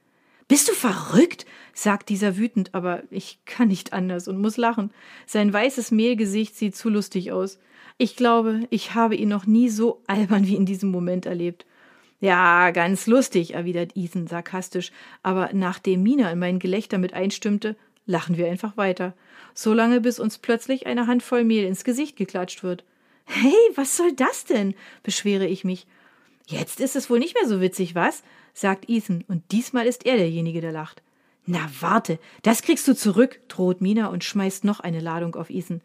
Bist 0.48 0.68
du 0.68 0.72
verrückt? 0.72 1.46
sagt 1.72 2.08
dieser 2.08 2.36
wütend, 2.36 2.74
aber 2.74 3.02
ich 3.10 3.38
kann 3.46 3.68
nicht 3.68 3.92
anders 3.92 4.28
und 4.28 4.40
muss 4.40 4.56
lachen. 4.56 4.90
Sein 5.26 5.52
weißes 5.52 5.90
Mehlgesicht 5.90 6.56
sieht 6.56 6.76
zu 6.76 6.88
lustig 6.88 7.32
aus. 7.32 7.58
Ich 7.98 8.16
glaube, 8.16 8.66
ich 8.70 8.94
habe 8.94 9.16
ihn 9.16 9.28
noch 9.28 9.46
nie 9.46 9.70
so 9.70 10.02
albern 10.06 10.46
wie 10.46 10.56
in 10.56 10.66
diesem 10.66 10.90
Moment 10.90 11.26
erlebt. 11.26 11.66
Ja, 12.20 12.70
ganz 12.70 13.06
lustig, 13.06 13.54
erwidert 13.54 13.92
Ethan 13.94 14.26
sarkastisch, 14.26 14.90
aber 15.22 15.50
nachdem 15.52 16.02
Mina 16.02 16.30
in 16.30 16.38
mein 16.38 16.58
Gelächter 16.58 16.98
mit 16.98 17.12
einstimmte, 17.12 17.76
lachen 18.06 18.36
wir 18.36 18.48
einfach 18.48 18.76
weiter, 18.76 19.14
solange 19.54 20.00
bis 20.00 20.18
uns 20.18 20.38
plötzlich 20.38 20.86
eine 20.86 21.06
Handvoll 21.06 21.44
Mehl 21.44 21.64
ins 21.64 21.84
Gesicht 21.84 22.16
geklatscht 22.16 22.62
wird. 22.62 22.84
Hey, 23.24 23.54
was 23.74 23.96
soll 23.96 24.12
das 24.12 24.44
denn? 24.44 24.74
beschwere 25.02 25.46
ich 25.46 25.64
mich. 25.64 25.86
Jetzt 26.46 26.80
ist 26.80 26.96
es 26.96 27.10
wohl 27.10 27.18
nicht 27.18 27.34
mehr 27.34 27.48
so 27.48 27.60
witzig, 27.60 27.94
was? 27.94 28.22
sagt 28.54 28.88
Ethan, 28.88 29.24
und 29.28 29.42
diesmal 29.52 29.86
ist 29.86 30.06
er 30.06 30.16
derjenige, 30.16 30.60
der 30.60 30.72
lacht. 30.72 31.02
Na 31.44 31.68
warte, 31.80 32.18
das 32.42 32.62
kriegst 32.62 32.88
du 32.88 32.94
zurück, 32.94 33.40
droht 33.48 33.80
Mina 33.80 34.08
und 34.08 34.24
schmeißt 34.24 34.64
noch 34.64 34.80
eine 34.80 35.00
Ladung 35.00 35.34
auf 35.34 35.50
Ethan. 35.50 35.82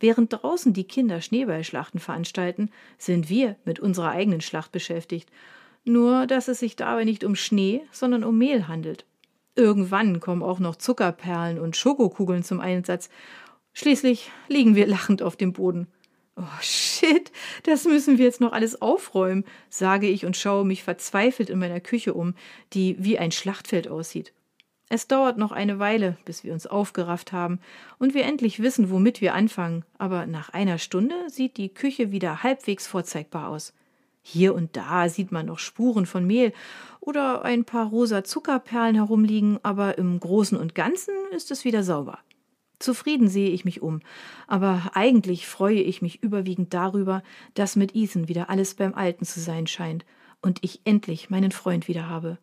Während 0.00 0.32
draußen 0.32 0.72
die 0.72 0.84
Kinder 0.84 1.20
Schneeballschlachten 1.20 2.00
veranstalten, 2.00 2.70
sind 2.98 3.28
wir 3.28 3.56
mit 3.64 3.78
unserer 3.78 4.10
eigenen 4.10 4.40
Schlacht 4.40 4.72
beschäftigt. 4.72 5.30
Nur, 5.84 6.26
dass 6.26 6.48
es 6.48 6.60
sich 6.60 6.76
dabei 6.76 7.04
nicht 7.04 7.24
um 7.24 7.36
Schnee, 7.36 7.82
sondern 7.92 8.24
um 8.24 8.38
Mehl 8.38 8.68
handelt. 8.68 9.04
Irgendwann 9.54 10.20
kommen 10.20 10.42
auch 10.42 10.58
noch 10.58 10.76
Zuckerperlen 10.76 11.58
und 11.58 11.76
Schokokugeln 11.76 12.42
zum 12.42 12.60
Einsatz. 12.60 13.10
Schließlich 13.74 14.30
liegen 14.48 14.74
wir 14.74 14.86
lachend 14.86 15.22
auf 15.22 15.36
dem 15.36 15.52
Boden. 15.52 15.88
Oh 16.36 16.60
shit, 16.62 17.30
das 17.64 17.84
müssen 17.84 18.16
wir 18.16 18.24
jetzt 18.24 18.40
noch 18.40 18.52
alles 18.52 18.80
aufräumen, 18.80 19.44
sage 19.68 20.08
ich 20.08 20.24
und 20.24 20.36
schaue 20.36 20.64
mich 20.64 20.82
verzweifelt 20.82 21.50
in 21.50 21.58
meiner 21.58 21.80
Küche 21.80 22.14
um, 22.14 22.34
die 22.72 22.96
wie 22.98 23.18
ein 23.18 23.32
Schlachtfeld 23.32 23.88
aussieht. 23.88 24.32
Es 24.88 25.08
dauert 25.08 25.36
noch 25.36 25.52
eine 25.52 25.78
Weile, 25.78 26.16
bis 26.24 26.44
wir 26.44 26.52
uns 26.52 26.66
aufgerafft 26.66 27.32
haben 27.32 27.60
und 27.98 28.14
wir 28.14 28.24
endlich 28.24 28.62
wissen, 28.62 28.90
womit 28.90 29.20
wir 29.20 29.34
anfangen, 29.34 29.84
aber 29.98 30.26
nach 30.26 30.50
einer 30.50 30.78
Stunde 30.78 31.14
sieht 31.28 31.58
die 31.58 31.72
Küche 31.72 32.12
wieder 32.12 32.42
halbwegs 32.42 32.86
vorzeigbar 32.86 33.48
aus. 33.48 33.74
Hier 34.22 34.54
und 34.54 34.76
da 34.76 35.08
sieht 35.08 35.32
man 35.32 35.46
noch 35.46 35.58
Spuren 35.58 36.06
von 36.06 36.24
Mehl 36.26 36.52
oder 37.00 37.44
ein 37.44 37.64
paar 37.64 37.88
rosa 37.88 38.22
Zuckerperlen 38.22 38.94
herumliegen, 38.94 39.58
aber 39.64 39.98
im 39.98 40.18
Großen 40.20 40.56
und 40.56 40.74
Ganzen 40.76 41.14
ist 41.32 41.50
es 41.50 41.64
wieder 41.64 41.82
sauber. 41.82 42.20
Zufrieden 42.78 43.28
sehe 43.28 43.50
ich 43.50 43.64
mich 43.64 43.82
um, 43.82 44.00
aber 44.46 44.92
eigentlich 44.94 45.46
freue 45.46 45.80
ich 45.80 46.02
mich 46.02 46.22
überwiegend 46.22 46.72
darüber, 46.72 47.22
dass 47.54 47.76
mit 47.76 47.94
Ethan 47.94 48.28
wieder 48.28 48.48
alles 48.50 48.74
beim 48.74 48.94
Alten 48.94 49.24
zu 49.24 49.40
sein 49.40 49.66
scheint 49.66 50.04
und 50.40 50.58
ich 50.62 50.80
endlich 50.84 51.30
meinen 51.30 51.52
Freund 51.52 51.88
wieder 51.88 52.08
habe. 52.08 52.38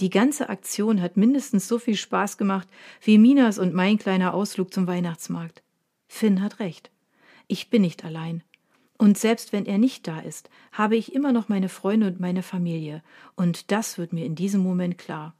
Die 0.00 0.10
ganze 0.10 0.48
Aktion 0.48 1.00
hat 1.00 1.16
mindestens 1.16 1.68
so 1.68 1.78
viel 1.78 1.96
Spaß 1.96 2.38
gemacht 2.38 2.68
wie 3.02 3.18
Minas 3.18 3.58
und 3.58 3.74
mein 3.74 3.98
kleiner 3.98 4.34
Ausflug 4.34 4.72
zum 4.72 4.86
Weihnachtsmarkt. 4.86 5.62
Finn 6.08 6.42
hat 6.42 6.60
recht. 6.60 6.90
Ich 7.46 7.68
bin 7.68 7.82
nicht 7.82 8.04
allein. 8.04 8.42
Und 9.02 9.18
selbst 9.18 9.52
wenn 9.52 9.66
er 9.66 9.78
nicht 9.78 10.06
da 10.06 10.20
ist, 10.20 10.48
habe 10.70 10.96
ich 10.96 11.14
immer 11.14 11.32
noch 11.32 11.48
meine 11.48 11.68
Freunde 11.68 12.06
und 12.06 12.20
meine 12.20 12.42
Familie, 12.42 13.02
und 13.34 13.72
das 13.72 13.98
wird 13.98 14.12
mir 14.12 14.24
in 14.24 14.36
diesem 14.36 14.62
Moment 14.62 14.96
klar. 14.96 15.34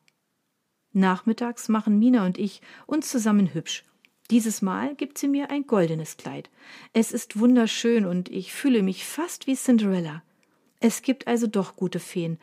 Nachmittags 0.92 1.68
machen 1.68 1.98
Mina 1.98 2.26
und 2.26 2.38
ich 2.38 2.60
uns 2.86 3.08
zusammen 3.08 3.54
hübsch 3.54 3.84
dieses 4.32 4.62
Mal 4.62 4.94
gibt 4.94 5.18
sie 5.18 5.28
mir 5.28 5.50
ein 5.50 5.66
goldenes 5.66 6.16
Kleid. 6.16 6.48
Es 6.94 7.12
ist 7.12 7.38
wunderschön 7.38 8.06
und 8.06 8.30
ich 8.30 8.54
fühle 8.54 8.82
mich 8.82 9.04
fast 9.04 9.46
wie 9.46 9.54
Cinderella. 9.54 10.22
Es 10.80 11.02
gibt 11.02 11.26
also 11.26 11.46
doch 11.46 11.76
gute 11.76 12.00
Feen. 12.00 12.38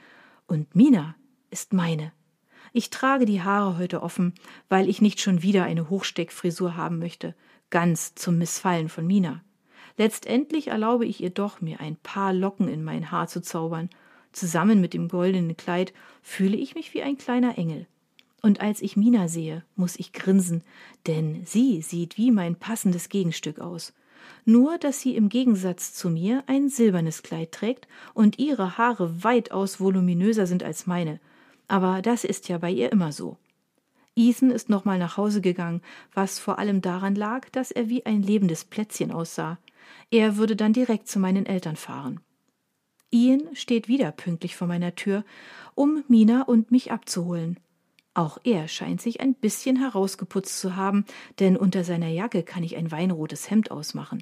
Und 0.46 0.76
Mina 0.76 1.16
ist 1.50 1.74
meine. 1.74 2.14
Ich 2.74 2.92
trage 2.92 3.26
die 3.26 3.42
Haare 3.42 3.80
heute 3.80 4.04
offen, 4.04 4.36
weil 4.68 4.88
ich 4.88 5.02
nicht 5.02 5.20
schon 5.20 5.42
wieder 5.42 5.64
eine 5.64 5.90
Hochsteckfrisur 5.90 6.76
haben 6.76 7.00
möchte, 7.00 7.34
ganz 7.72 8.14
zum 8.14 8.38
Missfallen 8.38 8.88
von 8.88 9.08
Mina. 9.08 9.44
Letztendlich 10.00 10.70
erlaube 10.70 11.06
ich 11.06 11.22
ihr 11.22 11.30
doch, 11.30 11.60
mir 11.60 11.82
ein 11.82 11.98
paar 11.98 12.32
Locken 12.32 12.70
in 12.70 12.86
mein 12.86 13.12
Haar 13.12 13.28
zu 13.28 13.42
zaubern. 13.42 13.90
Zusammen 14.32 14.80
mit 14.80 14.94
dem 14.94 15.10
goldenen 15.10 15.58
Kleid 15.58 15.92
fühle 16.22 16.56
ich 16.56 16.74
mich 16.74 16.94
wie 16.94 17.02
ein 17.04 17.18
kleiner 17.18 17.58
Engel. 17.58 17.86
Und 18.42 18.62
als 18.62 18.82
ich 18.82 18.96
Mina 18.96 19.28
sehe, 19.28 19.66
muss 19.76 20.00
ich 20.00 20.14
grinsen, 20.14 20.64
denn 21.06 21.42
sie 21.44 21.82
sieht 21.82 22.18
wie 22.18 22.32
mein 22.32 22.56
passendes 22.56 23.10
Gegenstück 23.10 23.60
aus. 23.60 23.92
Nur, 24.46 24.78
dass 24.78 25.02
sie 25.02 25.18
im 25.18 25.28
Gegensatz 25.28 25.94
zu 25.94 26.10
mir 26.10 26.46
ein 26.48 26.70
silbernes 26.70 27.22
Kleid 27.22 27.52
trägt 27.52 27.86
und 28.14 28.40
ihre 28.40 28.78
Haare 28.78 29.26
weitaus 29.26 29.82
voluminöser 29.82 30.48
sind 30.48 30.64
als 30.64 30.88
meine. 30.88 31.20
Aber 31.68 32.02
das 32.02 32.24
ist 32.24 32.48
ja 32.48 32.58
bei 32.58 32.72
ihr 32.72 32.94
immer 32.94 33.12
so. 33.12 33.36
Ethan 34.20 34.52
ist 34.52 34.68
nochmal 34.68 35.00
nach 35.00 35.16
Hause 35.16 35.40
gegangen, 35.40 35.82
was 36.14 36.40
vor 36.40 36.60
allem 36.60 36.82
daran 36.82 37.16
lag, 37.16 37.50
dass 37.52 37.72
er 37.72 37.88
wie 37.88 38.06
ein 38.06 38.22
lebendes 38.22 38.66
Plätzchen 38.66 39.14
aussah. 39.14 39.60
Er 40.12 40.36
würde 40.36 40.58
dann 40.58 40.74
direkt 40.74 41.08
zu 41.08 41.20
meinen 41.20 41.46
Eltern 41.46 41.78
fahren. 41.78 42.20
Ian 43.12 43.56
steht 43.56 43.88
wieder 43.88 44.12
pünktlich 44.12 44.58
vor 44.58 44.68
meiner 44.68 44.94
Tür, 44.94 45.24
um 45.74 46.04
Mina 46.10 46.42
und 46.42 46.70
mich 46.70 46.92
abzuholen. 46.92 47.62
Auch 48.14 48.38
er 48.44 48.68
scheint 48.68 49.02
sich 49.02 49.22
ein 49.22 49.36
bisschen 49.36 49.78
herausgeputzt 49.78 50.60
zu 50.60 50.76
haben, 50.76 51.06
denn 51.40 51.56
unter 51.56 51.86
seiner 51.86 52.10
Jacke 52.10 52.44
kann 52.44 52.64
ich 52.64 52.76
ein 52.76 52.92
weinrotes 52.92 53.50
Hemd 53.50 53.72
ausmachen. 53.72 54.22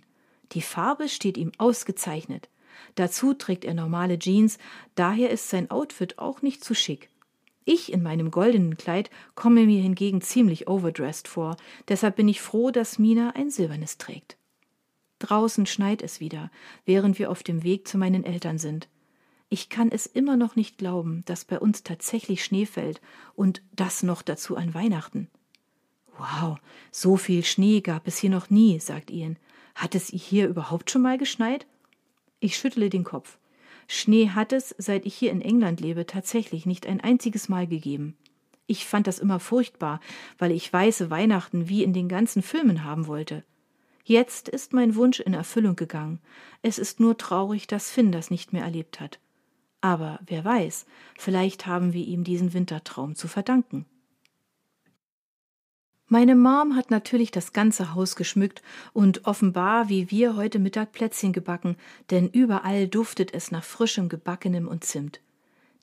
Die 0.51 0.61
Farbe 0.61 1.09
steht 1.09 1.37
ihm 1.37 1.51
ausgezeichnet. 1.57 2.49
Dazu 2.93 3.33
trägt 3.33 3.65
er 3.65 3.73
normale 3.73 4.19
Jeans, 4.19 4.59
daher 4.93 5.31
ist 5.31 5.49
sein 5.49 5.71
Outfit 5.71 6.19
auch 6.19 6.43
nicht 6.43 6.63
zu 6.63 6.75
schick. 6.75 7.09
Ich 7.69 7.91
in 7.91 8.01
meinem 8.01 8.31
goldenen 8.31 8.77
Kleid 8.77 9.09
komme 9.35 9.65
mir 9.65 9.81
hingegen 9.81 10.21
ziemlich 10.21 10.69
overdressed 10.69 11.27
vor, 11.27 11.57
deshalb 11.89 12.15
bin 12.15 12.29
ich 12.29 12.39
froh, 12.39 12.71
dass 12.71 12.97
Mina 12.97 13.31
ein 13.35 13.49
silbernes 13.49 13.97
trägt. 13.97 14.37
Draußen 15.19 15.65
schneit 15.65 16.01
es 16.01 16.21
wieder, 16.21 16.49
während 16.85 17.19
wir 17.19 17.29
auf 17.29 17.43
dem 17.43 17.63
Weg 17.63 17.85
zu 17.85 17.97
meinen 17.97 18.23
Eltern 18.23 18.57
sind. 18.57 18.87
Ich 19.49 19.67
kann 19.67 19.91
es 19.91 20.05
immer 20.05 20.37
noch 20.37 20.55
nicht 20.55 20.77
glauben, 20.77 21.23
dass 21.25 21.43
bei 21.43 21.59
uns 21.59 21.83
tatsächlich 21.83 22.41
Schnee 22.41 22.65
fällt 22.65 23.01
und 23.35 23.61
das 23.73 24.01
noch 24.01 24.21
dazu 24.21 24.55
an 24.55 24.73
Weihnachten. 24.73 25.27
Wow, 26.17 26.59
so 26.89 27.17
viel 27.17 27.43
Schnee 27.43 27.81
gab 27.81 28.07
es 28.07 28.17
hier 28.17 28.29
noch 28.29 28.49
nie, 28.49 28.79
sagt 28.79 29.11
Ian. 29.11 29.35
Hat 29.75 29.93
es 29.93 30.07
hier 30.07 30.47
überhaupt 30.47 30.89
schon 30.89 31.01
mal 31.01 31.17
geschneit? 31.17 31.67
Ich 32.39 32.55
schüttle 32.55 32.89
den 32.89 33.03
Kopf. 33.03 33.37
Schnee 33.87 34.29
hat 34.29 34.51
es, 34.51 34.75
seit 34.77 35.05
ich 35.05 35.15
hier 35.15 35.31
in 35.31 35.41
England 35.41 35.79
lebe, 35.79 36.05
tatsächlich 36.05 36.65
nicht 36.65 36.85
ein 36.85 37.01
einziges 37.01 37.49
Mal 37.49 37.67
gegeben. 37.67 38.17
Ich 38.67 38.85
fand 38.85 39.07
das 39.07 39.19
immer 39.19 39.39
furchtbar, 39.39 40.01
weil 40.37 40.51
ich 40.51 40.71
weiße 40.71 41.09
Weihnachten 41.09 41.69
wie 41.69 41.83
in 41.83 41.93
den 41.93 42.09
ganzen 42.09 42.41
Filmen 42.41 42.83
haben 42.83 43.07
wollte. 43.07 43.43
Jetzt 44.03 44.49
ist 44.49 44.73
mein 44.73 44.95
Wunsch 44.95 45.19
in 45.19 45.33
Erfüllung 45.33 45.75
gegangen. 45.75 46.19
Es 46.61 46.77
ist 46.77 46.99
nur 46.99 47.17
traurig, 47.17 47.67
dass 47.67 47.91
Finn 47.91 48.11
das 48.11 48.29
nicht 48.29 48.53
mehr 48.53 48.63
erlebt 48.63 48.99
hat. 48.99 49.19
Aber 49.81 50.19
wer 50.25 50.43
weiß, 50.43 50.85
vielleicht 51.17 51.65
haben 51.65 51.93
wir 51.93 52.05
ihm 52.05 52.23
diesen 52.23 52.53
Wintertraum 52.53 53.15
zu 53.15 53.27
verdanken. 53.27 53.85
Meine 56.09 56.35
Mom 56.37 56.77
hat 56.77 56.89
natürlich 56.89 57.31
das 57.31 57.51
ganze 57.51 57.93
Haus 57.93 58.15
geschmückt 58.15 58.61
und 58.93 59.25
offenbar 59.25 59.89
wie 59.89 60.09
wir 60.09 60.37
heute 60.37 60.57
Mittag 60.57 60.93
Plätzchen 60.93 61.33
gebacken, 61.33 61.75
denn 62.11 62.29
überall 62.29 62.87
duftet 62.87 63.33
es 63.33 63.51
nach 63.51 63.65
frischem 63.65 64.07
Gebackenem 64.07 64.69
und 64.69 64.85
Zimt. 64.85 65.19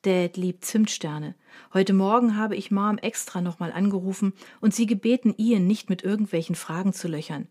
Dad 0.01 0.39
liebt 0.39 0.65
Zimtsterne. 0.65 1.35
Heute 1.75 1.93
Morgen 1.93 2.39
habe 2.39 2.57
ich 2.57 2.71
Mom 2.71 2.97
extra 2.97 3.43
nochmal 3.43 3.71
angerufen 3.71 4.33
und 4.63 4.75
sie 4.75 4.87
gebeten, 4.87 5.35
Ian 5.37 5.67
nicht 5.67 5.91
mit 5.91 6.03
irgendwelchen 6.03 6.55
Fragen 6.55 6.95
zu 6.95 7.07
löchern. 7.07 7.47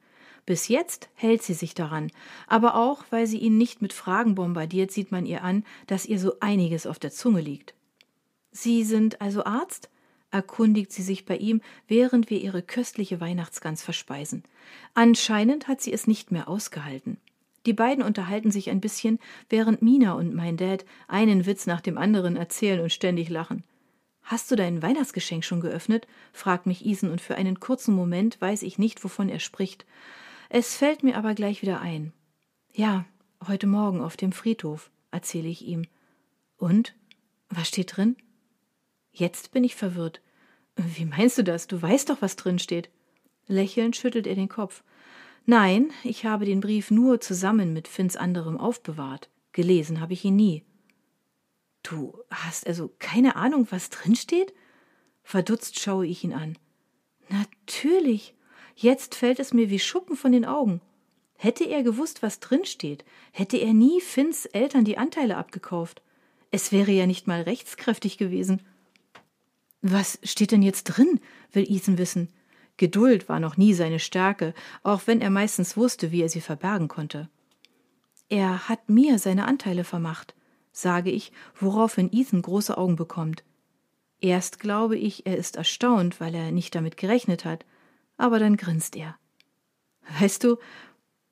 Bis 0.47 0.67
jetzt 0.67 1.09
hält 1.13 1.43
sie 1.43 1.53
sich 1.53 1.75
daran, 1.75 2.11
aber 2.47 2.73
auch, 2.75 3.03
weil 3.11 3.27
sie 3.27 3.37
ihn 3.37 3.59
nicht 3.59 3.83
mit 3.83 3.93
Fragen 3.93 4.33
bombardiert, 4.33 4.91
sieht 4.91 5.11
man 5.11 5.27
ihr 5.27 5.43
an, 5.43 5.63
dass 5.85 6.07
ihr 6.07 6.17
so 6.17 6.39
einiges 6.39 6.87
auf 6.87 6.97
der 6.97 7.11
Zunge 7.11 7.41
liegt. 7.41 7.75
Sie 8.51 8.83
sind 8.83 9.21
also 9.21 9.45
Arzt? 9.45 9.89
Erkundigt 10.33 10.91
sie 10.91 11.03
sich 11.03 11.25
bei 11.25 11.37
ihm, 11.37 11.61
während 11.87 12.29
wir 12.29 12.41
ihre 12.41 12.63
köstliche 12.63 13.21
Weihnachtsgans 13.21 13.83
verspeisen. 13.83 14.43
Anscheinend 14.93 15.67
hat 15.67 15.81
sie 15.81 15.93
es 15.93 16.07
nicht 16.07 16.31
mehr 16.31 16.47
ausgehalten. 16.47 17.17
Die 17.65 17.73
beiden 17.73 18.03
unterhalten 18.03 18.51
sich 18.51 18.69
ein 18.69 18.81
bisschen, 18.81 19.19
während 19.49 19.81
Mina 19.81 20.13
und 20.13 20.33
mein 20.33 20.57
Dad 20.57 20.85
einen 21.07 21.45
Witz 21.45 21.65
nach 21.65 21.81
dem 21.81 21.97
anderen 21.97 22.35
erzählen 22.35 22.81
und 22.81 22.91
ständig 22.91 23.29
lachen. 23.29 23.63
Hast 24.23 24.49
du 24.51 24.55
dein 24.55 24.81
Weihnachtsgeschenk 24.81 25.45
schon 25.45 25.61
geöffnet? 25.61 26.07
fragt 26.31 26.65
mich 26.65 26.85
Isen, 26.85 27.11
und 27.11 27.21
für 27.21 27.35
einen 27.35 27.59
kurzen 27.59 27.93
Moment 27.93 28.41
weiß 28.41 28.63
ich 28.63 28.79
nicht, 28.79 29.03
wovon 29.03 29.29
er 29.29 29.39
spricht. 29.39 29.85
Es 30.49 30.75
fällt 30.75 31.03
mir 31.03 31.15
aber 31.15 31.35
gleich 31.35 31.61
wieder 31.61 31.79
ein. 31.79 32.11
Ja, 32.73 33.05
heute 33.47 33.67
Morgen 33.67 34.01
auf 34.01 34.17
dem 34.17 34.31
Friedhof, 34.31 34.89
erzähle 35.11 35.49
ich 35.49 35.65
ihm. 35.65 35.85
Und? 36.57 36.95
Was 37.49 37.67
steht 37.67 37.95
drin? 37.95 38.15
Jetzt 39.13 39.51
bin 39.51 39.63
ich 39.63 39.75
verwirrt. 39.75 40.21
Wie 40.75 41.05
meinst 41.05 41.37
du 41.37 41.43
das? 41.43 41.67
Du 41.67 41.81
weißt 41.81 42.09
doch, 42.09 42.21
was 42.21 42.35
drin 42.35 42.59
steht. 42.59 42.89
Lächelnd 43.47 43.95
schüttelt 43.95 44.25
er 44.25 44.35
den 44.35 44.49
Kopf. 44.49 44.83
Nein, 45.45 45.91
ich 46.03 46.25
habe 46.25 46.45
den 46.45 46.61
Brief 46.61 46.89
nur 46.89 47.21
zusammen 47.21 47.73
mit 47.73 47.87
Finns 47.87 48.15
anderem 48.15 48.57
aufbewahrt. 48.57 49.29
Gelesen 49.51 50.01
habe 50.01 50.13
ich 50.13 50.25
ihn 50.25 50.35
nie. 50.35 50.63
Du 51.83 52.17
hast 52.31 52.65
also 52.65 52.91
keine 52.97 53.35
Ahnung, 53.35 53.67
was 53.69 53.89
drin 53.89 54.15
steht? 54.15 54.53
Verdutzt 55.21 55.79
schaue 55.79 56.07
ich 56.07 56.23
ihn 56.23 56.33
an. 56.33 56.57
Natürlich. 57.29 58.33
Jetzt 58.75 59.15
fällt 59.15 59.39
es 59.39 59.53
mir 59.53 59.69
wie 59.69 59.79
Schuppen 59.79 60.15
von 60.15 60.31
den 60.31 60.45
Augen. 60.45 60.81
Hätte 61.35 61.65
er 61.65 61.83
gewusst, 61.83 62.23
was 62.23 62.39
drin 62.39 62.65
steht, 62.65 63.03
hätte 63.31 63.57
er 63.57 63.73
nie 63.73 64.01
Finns 64.01 64.45
Eltern 64.45 64.85
die 64.85 64.97
Anteile 64.97 65.37
abgekauft. 65.37 66.01
Es 66.51 66.71
wäre 66.71 66.91
ja 66.91 67.05
nicht 67.05 67.27
mal 67.27 67.41
rechtskräftig 67.41 68.17
gewesen. 68.17 68.61
Was 69.83 70.17
steht 70.23 70.51
denn 70.51 70.61
jetzt 70.61 70.85
drin? 70.85 71.19
will 71.51 71.69
Ethan 71.69 71.97
wissen. 71.97 72.29
Geduld 72.77 73.27
war 73.27 73.41
noch 73.41 73.57
nie 73.57 73.73
seine 73.73 73.99
Stärke, 73.99 74.53
auch 74.81 75.01
wenn 75.05 75.19
er 75.21 75.29
meistens 75.29 75.75
wusste, 75.75 76.11
wie 76.11 76.21
er 76.21 76.29
sie 76.29 76.41
verbergen 76.41 76.87
konnte. 76.87 77.29
Er 78.29 78.69
hat 78.69 78.89
mir 78.89 79.19
seine 79.19 79.45
Anteile 79.45 79.83
vermacht, 79.83 80.35
sage 80.71 81.11
ich, 81.11 81.33
woraufhin 81.59 82.09
Ethan 82.13 82.41
große 82.41 82.77
Augen 82.77 82.95
bekommt. 82.95 83.43
Erst 84.21 84.61
glaube 84.61 84.97
ich, 84.97 85.25
er 85.25 85.37
ist 85.37 85.57
erstaunt, 85.57 86.21
weil 86.21 86.33
er 86.33 86.53
nicht 86.53 86.73
damit 86.75 86.95
gerechnet 86.95 87.43
hat, 87.43 87.65
aber 88.15 88.39
dann 88.39 88.55
grinst 88.55 88.95
er. 88.95 89.17
Weißt 90.17 90.45
du, 90.45 90.57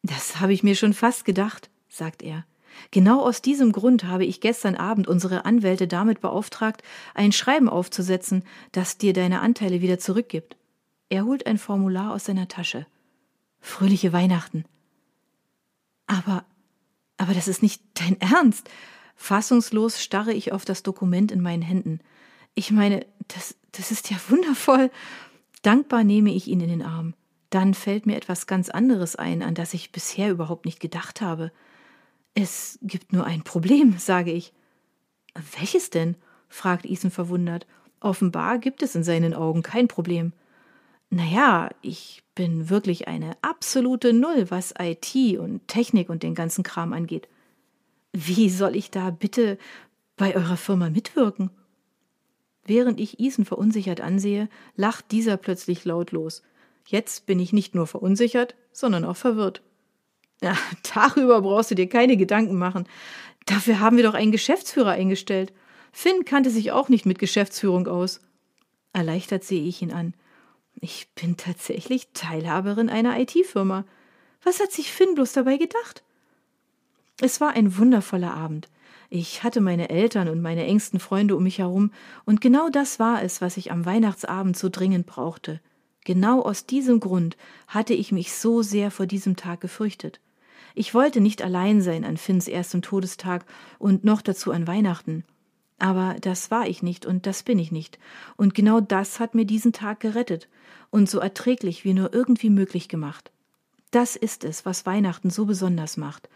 das 0.03 0.41
habe 0.41 0.51
ich 0.51 0.61
mir 0.61 0.75
schon 0.75 0.93
fast 0.93 1.23
gedacht, 1.23 1.69
sagt 1.87 2.21
er. 2.21 2.45
Genau 2.91 3.21
aus 3.21 3.41
diesem 3.41 3.71
Grund 3.71 4.05
habe 4.05 4.25
ich 4.25 4.41
gestern 4.41 4.75
Abend 4.75 5.07
unsere 5.07 5.45
Anwälte 5.45 5.87
damit 5.87 6.21
beauftragt, 6.21 6.83
ein 7.13 7.31
Schreiben 7.31 7.69
aufzusetzen, 7.69 8.43
das 8.71 8.97
dir 8.97 9.13
deine 9.13 9.41
Anteile 9.41 9.81
wieder 9.81 9.99
zurückgibt. 9.99 10.57
Er 11.09 11.25
holt 11.25 11.45
ein 11.45 11.57
Formular 11.57 12.13
aus 12.13 12.25
seiner 12.25 12.47
Tasche. 12.47 12.85
Fröhliche 13.59 14.13
Weihnachten. 14.13 14.65
Aber, 16.07 16.45
aber 17.17 17.33
das 17.33 17.47
ist 17.47 17.61
nicht 17.61 17.81
dein 17.93 18.19
Ernst. 18.19 18.69
Fassungslos 19.15 20.01
starre 20.01 20.33
ich 20.33 20.51
auf 20.51 20.65
das 20.65 20.83
Dokument 20.83 21.31
in 21.31 21.41
meinen 21.41 21.61
Händen. 21.61 21.99
Ich 22.55 22.71
meine, 22.71 23.05
das, 23.27 23.55
das 23.71 23.91
ist 23.91 24.09
ja 24.09 24.17
wundervoll. 24.29 24.91
Dankbar 25.61 26.03
nehme 26.03 26.33
ich 26.33 26.47
ihn 26.47 26.59
in 26.59 26.69
den 26.69 26.81
Arm. 26.81 27.13
Dann 27.49 27.73
fällt 27.73 28.05
mir 28.05 28.15
etwas 28.15 28.47
ganz 28.47 28.69
anderes 28.69 29.15
ein, 29.15 29.43
an 29.43 29.53
das 29.53 29.73
ich 29.73 29.91
bisher 29.91 30.31
überhaupt 30.31 30.65
nicht 30.65 30.79
gedacht 30.79 31.21
habe. 31.21 31.51
Es 32.33 32.79
gibt 32.81 33.13
nur 33.13 33.25
ein 33.25 33.43
Problem, 33.43 33.95
sage 33.99 34.31
ich. 34.31 34.53
Welches 35.57 35.89
denn? 35.89 36.15
fragt 36.49 36.85
Ethan 36.85 37.11
verwundert. 37.11 37.65
Offenbar 38.01 38.59
gibt 38.59 38.83
es 38.83 38.95
in 38.95 39.03
seinen 39.03 39.33
Augen 39.33 39.61
kein 39.61 39.87
Problem. 39.87 40.33
Naja, 41.09 41.69
ich 41.81 42.23
bin 42.35 42.69
wirklich 42.69 43.07
eine 43.07 43.37
absolute 43.41 44.13
Null, 44.13 44.49
was 44.49 44.73
IT 44.79 45.37
und 45.37 45.67
Technik 45.67 46.09
und 46.09 46.23
den 46.23 46.35
ganzen 46.35 46.63
Kram 46.63 46.93
angeht. 46.93 47.27
Wie 48.13 48.49
soll 48.49 48.75
ich 48.75 48.91
da 48.91 49.11
bitte 49.11 49.57
bei 50.17 50.35
eurer 50.35 50.57
Firma 50.57 50.89
mitwirken? 50.89 51.51
Während 52.65 52.99
ich 52.99 53.19
Ethan 53.19 53.45
verunsichert 53.45 54.01
ansehe, 54.01 54.49
lacht 54.75 55.11
dieser 55.11 55.37
plötzlich 55.37 55.85
lautlos. 55.85 56.43
Jetzt 56.87 57.25
bin 57.25 57.39
ich 57.39 57.53
nicht 57.53 57.75
nur 57.75 57.87
verunsichert, 57.87 58.55
sondern 58.71 59.05
auch 59.05 59.17
verwirrt. 59.17 59.61
Ja, 60.41 60.57
darüber 60.93 61.41
brauchst 61.41 61.71
du 61.71 61.75
dir 61.75 61.87
keine 61.87 62.17
Gedanken 62.17 62.57
machen. 62.57 62.87
Dafür 63.45 63.79
haben 63.79 63.97
wir 63.97 64.03
doch 64.03 64.13
einen 64.13 64.31
Geschäftsführer 64.31 64.91
eingestellt. 64.91 65.53
Finn 65.91 66.25
kannte 66.25 66.49
sich 66.49 66.71
auch 66.71 66.89
nicht 66.89 67.05
mit 67.05 67.19
Geschäftsführung 67.19 67.87
aus. 67.87 68.21
Erleichtert 68.93 69.43
sehe 69.43 69.63
ich 69.63 69.81
ihn 69.81 69.91
an. 69.91 70.13
Ich 70.79 71.09
bin 71.15 71.37
tatsächlich 71.37 72.09
Teilhaberin 72.13 72.89
einer 72.89 73.19
IT-Firma. 73.19 73.85
Was 74.43 74.59
hat 74.59 74.71
sich 74.71 74.91
Finn 74.91 75.15
bloß 75.15 75.33
dabei 75.33 75.57
gedacht? 75.57 76.03
Es 77.19 77.39
war 77.39 77.51
ein 77.51 77.77
wundervoller 77.77 78.33
Abend. 78.33 78.67
Ich 79.09 79.43
hatte 79.43 79.61
meine 79.61 79.89
Eltern 79.89 80.29
und 80.29 80.41
meine 80.41 80.65
engsten 80.65 80.99
Freunde 80.99 81.35
um 81.35 81.43
mich 81.43 81.59
herum, 81.59 81.91
und 82.25 82.39
genau 82.41 82.69
das 82.69 82.97
war 82.97 83.21
es, 83.21 83.41
was 83.41 83.57
ich 83.57 83.71
am 83.71 83.85
Weihnachtsabend 83.85 84.57
so 84.57 84.69
dringend 84.69 85.05
brauchte. 85.05 85.59
Genau 86.05 86.41
aus 86.41 86.65
diesem 86.65 86.99
Grund 86.99 87.37
hatte 87.67 87.93
ich 87.93 88.11
mich 88.11 88.33
so 88.33 88.61
sehr 88.61 88.89
vor 88.89 89.05
diesem 89.05 89.35
Tag 89.35 89.61
gefürchtet. 89.61 90.19
Ich 90.75 90.93
wollte 90.93 91.21
nicht 91.21 91.41
allein 91.41 91.81
sein 91.81 92.05
an 92.05 92.17
Finns 92.17 92.47
erstem 92.47 92.81
Todestag 92.81 93.45
und 93.79 94.03
noch 94.03 94.21
dazu 94.21 94.51
an 94.51 94.67
Weihnachten. 94.67 95.23
Aber 95.77 96.15
das 96.21 96.51
war 96.51 96.67
ich 96.67 96.83
nicht 96.83 97.05
und 97.05 97.25
das 97.25 97.43
bin 97.43 97.59
ich 97.59 97.71
nicht. 97.71 97.99
Und 98.37 98.53
genau 98.53 98.79
das 98.79 99.19
hat 99.19 99.35
mir 99.35 99.45
diesen 99.45 99.73
Tag 99.73 99.99
gerettet 99.99 100.47
und 100.89 101.09
so 101.09 101.19
erträglich 101.19 101.83
wie 101.83 101.93
nur 101.93 102.13
irgendwie 102.13 102.49
möglich 102.49 102.87
gemacht. 102.87 103.31
Das 103.89 104.15
ist 104.15 104.43
es, 104.43 104.65
was 104.65 104.85
Weihnachten 104.85 105.29
so 105.29 105.45
besonders 105.45 105.97
macht. 105.97 106.29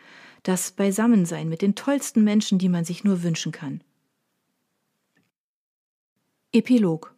Das 0.44 0.72
Beisammensein 0.72 1.48
mit 1.48 1.62
den 1.62 1.76
tollsten 1.76 2.24
Menschen, 2.24 2.60
die 2.60 2.70
man 2.70 2.86
sich 2.86 3.04
nur 3.04 3.24
wünschen 3.24 3.52
kann. 3.52 3.82
Epilog 6.52 7.15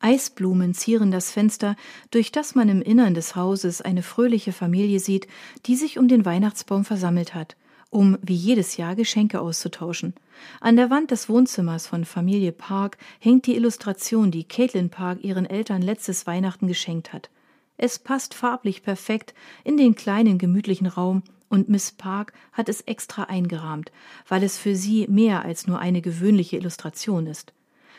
Eisblumen 0.00 0.74
zieren 0.74 1.10
das 1.10 1.32
Fenster, 1.32 1.74
durch 2.10 2.30
das 2.30 2.54
man 2.54 2.68
im 2.68 2.82
Innern 2.82 3.14
des 3.14 3.34
Hauses 3.34 3.82
eine 3.82 4.02
fröhliche 4.02 4.52
Familie 4.52 5.00
sieht, 5.00 5.26
die 5.66 5.74
sich 5.74 5.98
um 5.98 6.06
den 6.06 6.24
Weihnachtsbaum 6.24 6.84
versammelt 6.84 7.34
hat, 7.34 7.56
um 7.90 8.16
wie 8.22 8.34
jedes 8.34 8.76
Jahr 8.76 8.94
Geschenke 8.94 9.40
auszutauschen. 9.40 10.14
An 10.60 10.76
der 10.76 10.90
Wand 10.90 11.10
des 11.10 11.28
Wohnzimmers 11.28 11.88
von 11.88 12.04
Familie 12.04 12.52
Park 12.52 12.96
hängt 13.18 13.46
die 13.46 13.56
Illustration, 13.56 14.30
die 14.30 14.44
Caitlin 14.44 14.90
Park 14.90 15.24
ihren 15.24 15.46
Eltern 15.46 15.82
letztes 15.82 16.26
Weihnachten 16.28 16.68
geschenkt 16.68 17.12
hat. 17.12 17.30
Es 17.76 17.98
passt 17.98 18.34
farblich 18.34 18.82
perfekt 18.82 19.34
in 19.64 19.76
den 19.76 19.94
kleinen 19.94 20.38
gemütlichen 20.38 20.86
Raum, 20.86 21.22
und 21.50 21.68
Miss 21.68 21.92
Park 21.92 22.34
hat 22.52 22.68
es 22.68 22.82
extra 22.82 23.24
eingerahmt, 23.24 23.90
weil 24.28 24.42
es 24.42 24.58
für 24.58 24.76
sie 24.76 25.06
mehr 25.08 25.44
als 25.44 25.66
nur 25.66 25.78
eine 25.78 26.02
gewöhnliche 26.02 26.56
Illustration 26.56 27.26
ist. 27.26 27.54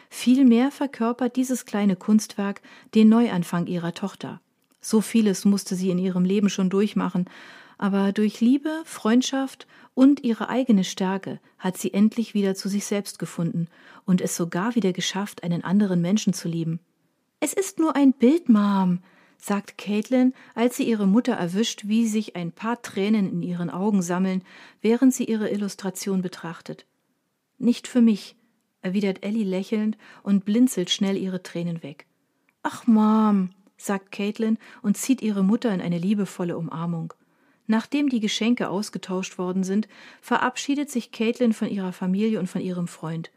Vielmehr 0.10 0.72
verkörpert 0.72 1.36
dieses 1.36 1.66
kleine 1.66 1.96
Kunstwerk 1.96 2.62
den 2.96 3.10
Neuanfang 3.10 3.68
ihrer 3.68 3.94
Tochter. 3.94 4.42
So 4.82 5.02
vieles 5.02 5.46
musste 5.46 5.76
sie 5.76 5.90
in 5.90 6.00
ihrem 6.00 6.26
Leben 6.26 6.50
schon 6.50 6.70
durchmachen, 6.70 7.30
aber 7.78 8.12
durch 8.12 8.42
Liebe, 8.42 8.82
Freundschaft 8.86 9.68
und 9.94 10.24
ihre 10.24 10.50
eigene 10.50 10.84
Stärke 10.84 11.40
hat 11.58 11.78
sie 11.78 11.94
endlich 11.94 12.34
wieder 12.34 12.56
zu 12.56 12.70
sich 12.70 12.86
selbst 12.86 13.20
gefunden 13.20 13.68
und 14.06 14.22
es 14.22 14.36
sogar 14.36 14.76
wieder 14.76 14.94
geschafft, 14.94 15.44
einen 15.44 15.64
anderen 15.64 16.02
Menschen 16.02 16.34
zu 16.34 16.48
lieben. 16.48 16.80
Es 17.40 17.54
ist 17.54 17.80
nur 17.80 17.96
ein 17.96 18.12
Bild, 18.12 18.50
Mom, 18.50 19.00
sagt 19.38 19.78
Caitlin, 19.78 20.34
als 20.56 20.76
sie 20.76 20.84
ihre 20.84 21.08
Mutter 21.08 21.34
erwischt, 21.34 21.84
wie 21.88 22.08
sich 22.08 22.36
ein 22.36 22.52
paar 22.52 22.82
Tränen 22.82 23.32
in 23.32 23.42
ihren 23.42 23.70
Augen 23.70 24.02
sammeln, 24.02 24.44
während 24.82 25.14
sie 25.14 25.26
ihre 25.26 25.50
Illustration 25.50 26.22
betrachtet. 26.22 26.86
Nicht 27.58 27.88
für 27.88 28.02
mich, 28.02 28.36
erwidert 28.82 29.24
Ellie 29.24 29.44
lächelnd 29.44 29.98
und 30.24 30.46
blinzelt 30.46 30.90
schnell 30.90 31.18
ihre 31.18 31.44
Tränen 31.44 31.84
weg. 31.84 32.06
Ach, 32.64 32.88
Mom, 32.88 33.52
sagt 33.78 34.12
Caitlin 34.12 34.58
und 34.82 34.98
zieht 34.98 35.22
ihre 35.22 35.44
Mutter 35.44 35.74
in 35.74 35.82
eine 35.82 35.98
liebevolle 35.98 36.58
Umarmung. 36.58 37.14
Nachdem 37.68 38.10
die 38.10 38.20
Geschenke 38.20 38.70
ausgetauscht 38.70 39.38
worden 39.38 39.64
sind, 39.64 39.88
verabschiedet 40.22 40.90
sich 40.90 41.12
Caitlin 41.12 41.54
von 41.54 41.70
ihrer 41.70 41.94
Familie 41.94 42.40
und 42.40 42.48
von 42.48 42.62
ihrem 42.62 42.88
Freund. 42.88 43.32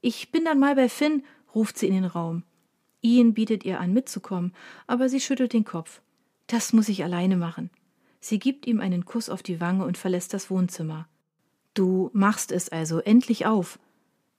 Ich 0.00 0.30
bin 0.30 0.44
dann 0.44 0.58
mal 0.58 0.74
bei 0.74 0.88
Finn, 0.88 1.24
ruft 1.54 1.78
sie 1.78 1.86
in 1.86 1.94
den 1.94 2.04
Raum. 2.04 2.42
Ian 3.00 3.34
bietet 3.34 3.64
ihr 3.64 3.80
an, 3.80 3.92
mitzukommen, 3.92 4.52
aber 4.86 5.08
sie 5.08 5.20
schüttelt 5.20 5.52
den 5.52 5.64
Kopf. 5.64 6.00
Das 6.46 6.72
muss 6.72 6.88
ich 6.88 7.04
alleine 7.04 7.36
machen. 7.36 7.70
Sie 8.20 8.38
gibt 8.38 8.66
ihm 8.66 8.80
einen 8.80 9.04
Kuss 9.04 9.28
auf 9.28 9.42
die 9.42 9.60
Wange 9.60 9.84
und 9.84 9.98
verlässt 9.98 10.34
das 10.34 10.50
Wohnzimmer. 10.50 11.08
Du 11.74 12.10
machst 12.12 12.52
es 12.52 12.68
also 12.68 13.00
endlich 13.00 13.46
auf, 13.46 13.78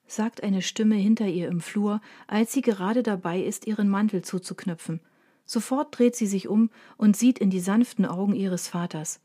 sagt 0.07 0.43
eine 0.43 0.61
Stimme 0.61 0.95
hinter 0.95 1.25
ihr 1.25 1.47
im 1.47 1.61
Flur, 1.61 2.01
als 2.27 2.53
sie 2.53 2.61
gerade 2.61 3.03
dabei 3.03 3.41
ist, 3.41 3.67
ihren 3.67 3.89
Mantel 3.89 4.23
zuzuknöpfen. 4.23 4.99
Sofort 5.45 5.97
dreht 5.97 6.15
sie 6.15 6.27
sich 6.27 6.47
um 6.47 6.69
und 6.97 7.15
sieht 7.15 7.39
in 7.39 7.49
die 7.49 7.59
sanften 7.59 8.05
Augen 8.05 8.35
ihres 8.35 8.67
Vaters. 8.67 9.19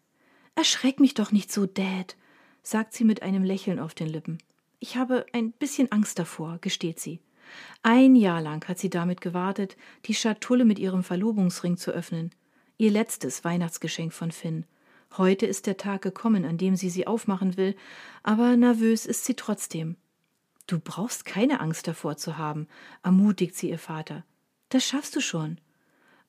Erschreck 0.55 1.01
mich 1.01 1.15
doch 1.15 1.33
nicht 1.33 1.51
so, 1.51 1.67
Dad, 1.67 2.17
sagt 2.63 2.93
sie 2.93 3.05
mit 3.05 3.23
einem 3.23 3.43
Lächeln 3.45 3.79
auf 3.79 3.95
den 3.95 4.09
Lippen. 4.09 4.39
Ich 4.79 4.97
habe 4.97 5.27
ein 5.33 5.53
bisschen 5.53 5.91
Angst 5.93 6.19
davor, 6.19 6.59
gesteht 6.61 7.01
sie. 7.01 7.21
Ein 7.83 8.15
Jahr 8.15 8.41
lang 8.41 8.67
hat 8.69 8.79
sie 8.79 8.91
damit 8.91 9.21
gewartet, 9.21 9.77
die 10.07 10.15
Schatulle 10.15 10.65
mit 10.65 10.79
ihrem 10.79 11.03
Verlobungsring 11.03 11.77
zu 11.77 11.91
öffnen. 11.91 12.31
Ihr 12.77 12.91
letztes 12.91 13.45
Weihnachtsgeschenk 13.45 14.13
von 14.13 14.31
Finn. 14.31 14.65
Heute 15.17 15.47
ist 15.47 15.67
der 15.67 15.77
Tag 15.77 16.03
gekommen, 16.03 16.45
an 16.45 16.57
dem 16.57 16.77
sie 16.77 16.89
sie 16.89 17.07
aufmachen 17.07 17.57
will, 17.57 17.75
aber 18.23 18.57
nervös 18.57 19.07
ist 19.07 19.25
sie 19.25 19.35
trotzdem. 19.35 19.97
Du 20.71 20.79
brauchst 20.79 21.25
keine 21.25 21.59
Angst 21.59 21.89
davor 21.89 22.17
zu 22.17 22.39
haben, 22.39 22.69
ermutigt 23.03 23.57
sie 23.57 23.71
ihr 23.71 23.79
Vater. 23.81 24.25
Das 24.69 24.85
schaffst 24.85 25.17
du 25.17 25.21
schon. 25.21 25.59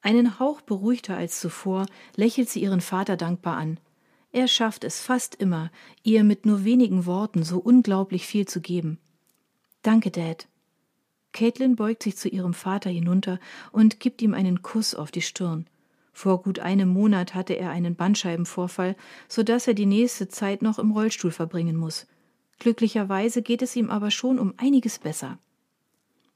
Einen 0.01 0.39
Hauch 0.39 0.61
beruhigter 0.61 1.15
als 1.15 1.39
zuvor 1.39 1.85
lächelt 2.15 2.49
sie 2.49 2.63
ihren 2.63 2.81
Vater 2.81 3.17
dankbar 3.17 3.57
an. 3.57 3.79
Er 4.31 4.47
schafft 4.47 4.83
es 4.83 4.99
fast 4.99 5.35
immer, 5.35 5.69
ihr 6.01 6.23
mit 6.23 6.47
nur 6.47 6.63
wenigen 6.63 7.05
Worten 7.05 7.43
so 7.43 7.59
unglaublich 7.59 8.25
viel 8.25 8.47
zu 8.47 8.61
geben. 8.61 8.97
Danke, 9.83 10.09
Dad. 10.09 10.47
Caitlin 11.33 11.75
beugt 11.75 12.01
sich 12.01 12.17
zu 12.17 12.27
ihrem 12.27 12.55
Vater 12.55 12.89
hinunter 12.89 13.39
und 13.71 13.99
gibt 13.99 14.23
ihm 14.23 14.33
einen 14.33 14.63
Kuss 14.63 14.95
auf 14.95 15.11
die 15.11 15.21
Stirn. 15.21 15.67
Vor 16.13 16.41
gut 16.41 16.57
einem 16.57 16.89
Monat 16.89 17.35
hatte 17.35 17.53
er 17.53 17.69
einen 17.69 17.95
Bandscheibenvorfall, 17.95 18.95
so 19.27 19.43
dass 19.43 19.67
er 19.67 19.75
die 19.75 19.85
nächste 19.85 20.29
Zeit 20.29 20.63
noch 20.63 20.79
im 20.79 20.89
Rollstuhl 20.89 21.29
verbringen 21.29 21.75
muss. 21.75 22.07
Glücklicherweise 22.61 23.41
geht 23.41 23.63
es 23.63 23.75
ihm 23.75 23.89
aber 23.89 24.11
schon 24.11 24.37
um 24.37 24.53
einiges 24.57 24.99
besser. 24.99 25.39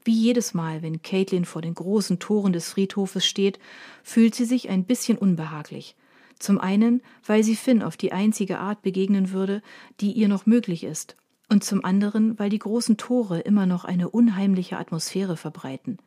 Wie 0.04 0.12
jedes 0.12 0.56
Mal, 0.56 0.82
wenn 0.82 1.04
Caitlin 1.04 1.46
vor 1.46 1.62
den 1.62 1.76
großen 1.76 2.18
Toren 2.18 2.52
des 2.52 2.68
Friedhofes 2.68 3.28
steht, 3.28 3.60
fühlt 4.02 4.34
sie 4.34 4.46
sich 4.46 4.70
ein 4.70 4.86
bisschen 4.86 5.20
unbehaglich. 5.20 5.96
Zum 6.40 6.60
einen, 6.60 7.04
weil 7.28 7.44
sie 7.44 7.56
Finn 7.56 7.84
auf 7.84 7.96
die 7.96 8.12
einzige 8.12 8.58
Art 8.58 8.82
begegnen 8.82 9.34
würde, 9.34 9.62
die 10.00 10.14
ihr 10.14 10.28
noch 10.28 10.48
möglich 10.48 10.84
ist, 10.84 11.16
und 11.48 11.64
zum 11.64 11.86
anderen, 11.86 12.40
weil 12.40 12.50
die 12.50 12.58
großen 12.58 12.98
Tore 12.98 13.42
immer 13.42 13.68
noch 13.68 13.86
eine 13.86 14.10
unheimliche 14.10 14.80
Atmosphäre 14.80 15.38
verbreiten. 15.38 16.00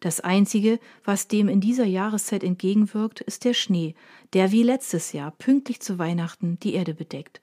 Das 0.00 0.20
Einzige, 0.20 0.80
was 1.04 1.28
dem 1.28 1.50
in 1.50 1.60
dieser 1.60 1.84
Jahreszeit 1.84 2.44
entgegenwirkt, 2.44 3.20
ist 3.20 3.44
der 3.44 3.52
Schnee, 3.52 3.94
der 4.32 4.52
wie 4.52 4.62
letztes 4.62 5.12
Jahr 5.12 5.32
pünktlich 5.32 5.80
zu 5.80 5.98
Weihnachten 5.98 6.58
die 6.60 6.72
Erde 6.72 6.94
bedeckt. 6.94 7.42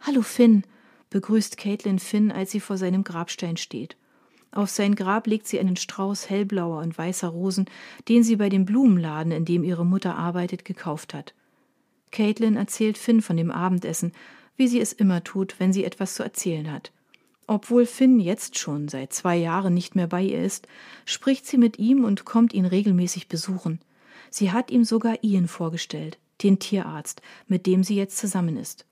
Hallo 0.00 0.22
Finn, 0.22 0.64
begrüßt 1.12 1.56
Caitlin 1.56 1.98
Finn, 1.98 2.32
als 2.32 2.50
sie 2.50 2.60
vor 2.60 2.76
seinem 2.76 3.04
Grabstein 3.04 3.56
steht. 3.56 3.96
Auf 4.50 4.68
sein 4.68 4.94
Grab 4.94 5.26
legt 5.26 5.46
sie 5.46 5.60
einen 5.60 5.76
Strauß 5.76 6.28
hellblauer 6.28 6.82
und 6.82 6.96
weißer 6.98 7.28
Rosen, 7.28 7.66
den 8.08 8.22
sie 8.22 8.36
bei 8.36 8.48
dem 8.48 8.64
Blumenladen, 8.66 9.32
in 9.32 9.44
dem 9.44 9.64
ihre 9.64 9.86
Mutter 9.86 10.16
arbeitet, 10.16 10.64
gekauft 10.64 11.14
hat. 11.14 11.34
Caitlin 12.10 12.56
erzählt 12.56 12.98
Finn 12.98 13.22
von 13.22 13.36
dem 13.36 13.50
Abendessen, 13.50 14.12
wie 14.56 14.68
sie 14.68 14.80
es 14.80 14.92
immer 14.92 15.24
tut, 15.24 15.58
wenn 15.58 15.72
sie 15.72 15.84
etwas 15.84 16.14
zu 16.14 16.22
erzählen 16.22 16.70
hat. 16.70 16.92
Obwohl 17.46 17.86
Finn 17.86 18.20
jetzt 18.20 18.58
schon 18.58 18.88
seit 18.88 19.12
zwei 19.12 19.36
Jahren 19.36 19.74
nicht 19.74 19.96
mehr 19.96 20.06
bei 20.06 20.22
ihr 20.22 20.44
ist, 20.44 20.68
spricht 21.04 21.46
sie 21.46 21.58
mit 21.58 21.78
ihm 21.78 22.04
und 22.04 22.24
kommt 22.24 22.52
ihn 22.52 22.66
regelmäßig 22.66 23.28
besuchen. 23.28 23.80
Sie 24.30 24.52
hat 24.52 24.70
ihm 24.70 24.84
sogar 24.84 25.22
Ian 25.22 25.48
vorgestellt, 25.48 26.18
den 26.42 26.58
Tierarzt, 26.58 27.22
mit 27.46 27.66
dem 27.66 27.82
sie 27.82 27.96
jetzt 27.96 28.18
zusammen 28.18 28.56
ist. 28.56 28.86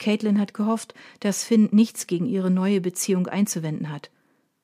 Caitlin 0.00 0.40
hat 0.40 0.54
gehofft, 0.54 0.94
dass 1.20 1.44
Finn 1.44 1.68
nichts 1.70 2.08
gegen 2.08 2.26
ihre 2.26 2.50
neue 2.50 2.80
Beziehung 2.80 3.28
einzuwenden 3.28 3.90
hat. 3.90 4.10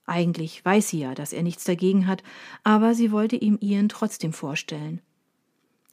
Eigentlich 0.06 0.64
weiß 0.64 0.88
sie 0.88 1.00
ja, 1.00 1.14
dass 1.14 1.32
er 1.32 1.44
nichts 1.44 1.62
dagegen 1.64 2.08
hat, 2.08 2.24
aber 2.64 2.94
sie 2.94 3.12
wollte 3.12 3.36
ihm 3.36 3.58
Ian 3.60 3.88
trotzdem 3.88 4.32
vorstellen. 4.32 5.00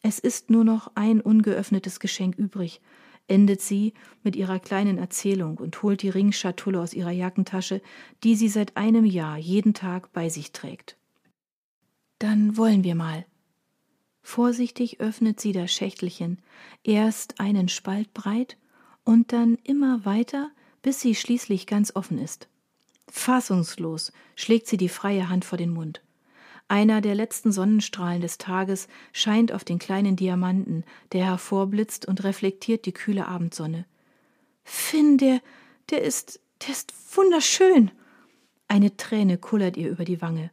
Es 0.01 0.19
ist 0.19 0.49
nur 0.49 0.63
noch 0.63 0.91
ein 0.95 1.21
ungeöffnetes 1.21 1.99
Geschenk 1.99 2.35
übrig, 2.35 2.81
endet 3.27 3.61
sie 3.61 3.93
mit 4.23 4.35
ihrer 4.35 4.59
kleinen 4.59 4.97
Erzählung 4.97 5.57
und 5.57 5.81
holt 5.81 6.01
die 6.01 6.09
Ringschatulle 6.09 6.79
aus 6.79 6.93
ihrer 6.93 7.11
Jackentasche, 7.11 7.81
die 8.23 8.35
sie 8.35 8.49
seit 8.49 8.75
einem 8.77 9.05
Jahr 9.05 9.37
jeden 9.37 9.73
Tag 9.73 10.11
bei 10.13 10.29
sich 10.29 10.51
trägt. 10.51 10.97
Dann 12.19 12.57
wollen 12.57 12.83
wir 12.83 12.95
mal. 12.95 13.25
Vorsichtig 14.21 14.99
öffnet 14.99 15.39
sie 15.39 15.51
das 15.51 15.71
Schächtelchen, 15.71 16.41
erst 16.83 17.39
einen 17.39 17.67
Spalt 17.67 18.13
breit 18.13 18.57
und 19.03 19.33
dann 19.33 19.57
immer 19.63 20.05
weiter, 20.05 20.51
bis 20.81 21.01
sie 21.01 21.15
schließlich 21.15 21.67
ganz 21.67 21.95
offen 21.95 22.17
ist. 22.17 22.47
Fassungslos 23.09 24.11
schlägt 24.35 24.67
sie 24.67 24.77
die 24.77 24.89
freie 24.89 25.29
Hand 25.29 25.45
vor 25.45 25.57
den 25.57 25.71
Mund. 25.71 26.01
Einer 26.67 27.01
der 27.01 27.13
letzten 27.13 27.51
Sonnenstrahlen 27.51 28.21
des 28.21 28.37
Tages 28.37 28.87
scheint 29.11 29.51
auf 29.51 29.63
den 29.63 29.79
kleinen 29.79 30.15
Diamanten, 30.15 30.83
der 31.11 31.25
hervorblitzt 31.25 32.07
und 32.07 32.23
reflektiert 32.23 32.85
die 32.85 32.93
kühle 32.93 33.27
Abendsonne. 33.27 33.85
Finn, 34.63 35.17
der, 35.17 35.41
der 35.89 36.01
ist, 36.01 36.39
der 36.61 36.69
ist 36.69 36.93
wunderschön. 37.15 37.91
Eine 38.67 38.95
Träne 38.97 39.37
kullert 39.37 39.77
ihr 39.77 39.89
über 39.89 40.05
die 40.05 40.21
Wange. 40.21 40.51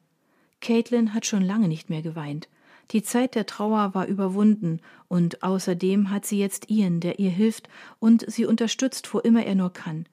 Caitlin 0.60 1.14
hat 1.14 1.24
schon 1.24 1.42
lange 1.42 1.68
nicht 1.68 1.88
mehr 1.88 2.02
geweint. 2.02 2.48
Die 2.90 3.02
Zeit 3.02 3.34
der 3.34 3.46
Trauer 3.46 3.94
war 3.94 4.06
überwunden, 4.06 4.80
und 5.08 5.42
außerdem 5.42 6.10
hat 6.10 6.26
sie 6.26 6.38
jetzt 6.38 6.70
Ian, 6.70 7.00
der 7.00 7.18
ihr 7.18 7.30
hilft 7.30 7.68
und 7.98 8.24
sie 8.30 8.46
unterstützt, 8.46 9.12
wo 9.14 9.18
immer 9.18 9.44
er 9.44 9.54
nur 9.54 9.72
kann. 9.72 10.06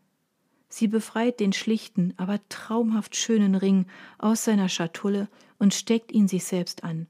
Sie 0.69 0.87
befreit 0.87 1.39
den 1.39 1.53
schlichten, 1.53 2.13
aber 2.17 2.39
traumhaft 2.49 3.15
schönen 3.15 3.55
Ring 3.55 3.85
aus 4.17 4.43
seiner 4.43 4.69
Schatulle 4.69 5.27
und 5.59 5.73
steckt 5.73 6.11
ihn 6.11 6.27
sich 6.27 6.43
selbst 6.43 6.83
an. 6.83 7.07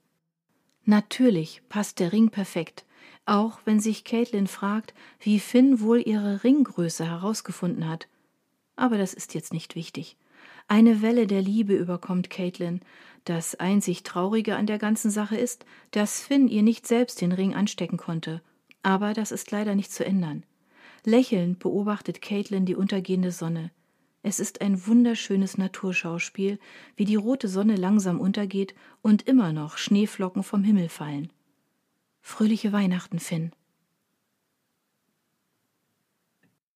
Natürlich 0.85 1.61
passt 1.67 1.99
der 1.99 2.13
Ring 2.13 2.29
perfekt, 2.29 2.85
auch 3.25 3.59
wenn 3.65 3.79
sich 3.79 4.05
Caitlin 4.05 4.47
fragt, 4.47 4.93
wie 5.19 5.39
Finn 5.39 5.81
wohl 5.81 5.99
ihre 5.99 6.43
Ringgröße 6.43 7.05
herausgefunden 7.05 7.89
hat. 7.89 8.07
Aber 8.77 8.97
das 8.97 9.13
ist 9.13 9.33
jetzt 9.33 9.51
nicht 9.51 9.75
wichtig. 9.75 10.15
Eine 10.69 11.01
Welle 11.01 11.27
der 11.27 11.41
Liebe 11.41 11.75
überkommt 11.75 12.29
Caitlin. 12.29 12.81
Das 13.23 13.55
einzig 13.55 14.03
Traurige 14.03 14.57
an 14.57 14.67
der 14.67 14.77
ganzen 14.77 15.11
Sache 15.11 15.37
ist, 15.37 15.65
dass 15.91 16.21
Finn 16.21 16.49
ihr 16.49 16.61
nicht 16.61 16.85
selbst 16.85 17.21
den 17.21 17.31
Ring 17.31 17.55
anstecken 17.55 17.97
konnte. 17.97 18.41
Aber 18.83 19.13
das 19.13 19.31
ist 19.31 19.49
leider 19.51 19.75
nicht 19.75 19.91
zu 19.91 20.05
ändern. 20.05 20.43
Lächelnd 21.05 21.59
beobachtet 21.59 22.21
Caitlin 22.21 22.65
die 22.65 22.75
untergehende 22.75 23.31
Sonne. 23.31 23.71
Es 24.23 24.41
ist 24.41 24.59
ein 24.59 24.85
wunderschönes 24.87 25.57
Naturschauspiel, 25.57 26.59
wie 26.97 27.05
die 27.05 27.15
rote 27.15 27.47
Sonne 27.47 27.77
langsam 27.77 28.19
untergeht 28.19 28.75
und 29.01 29.21
immer 29.25 29.53
noch 29.53 29.77
Schneeflocken 29.77 30.43
vom 30.43 30.65
Himmel 30.65 30.89
fallen. 30.89 31.31
Fröhliche 32.21 32.73
Weihnachten, 32.73 33.19
Finn. 33.19 33.51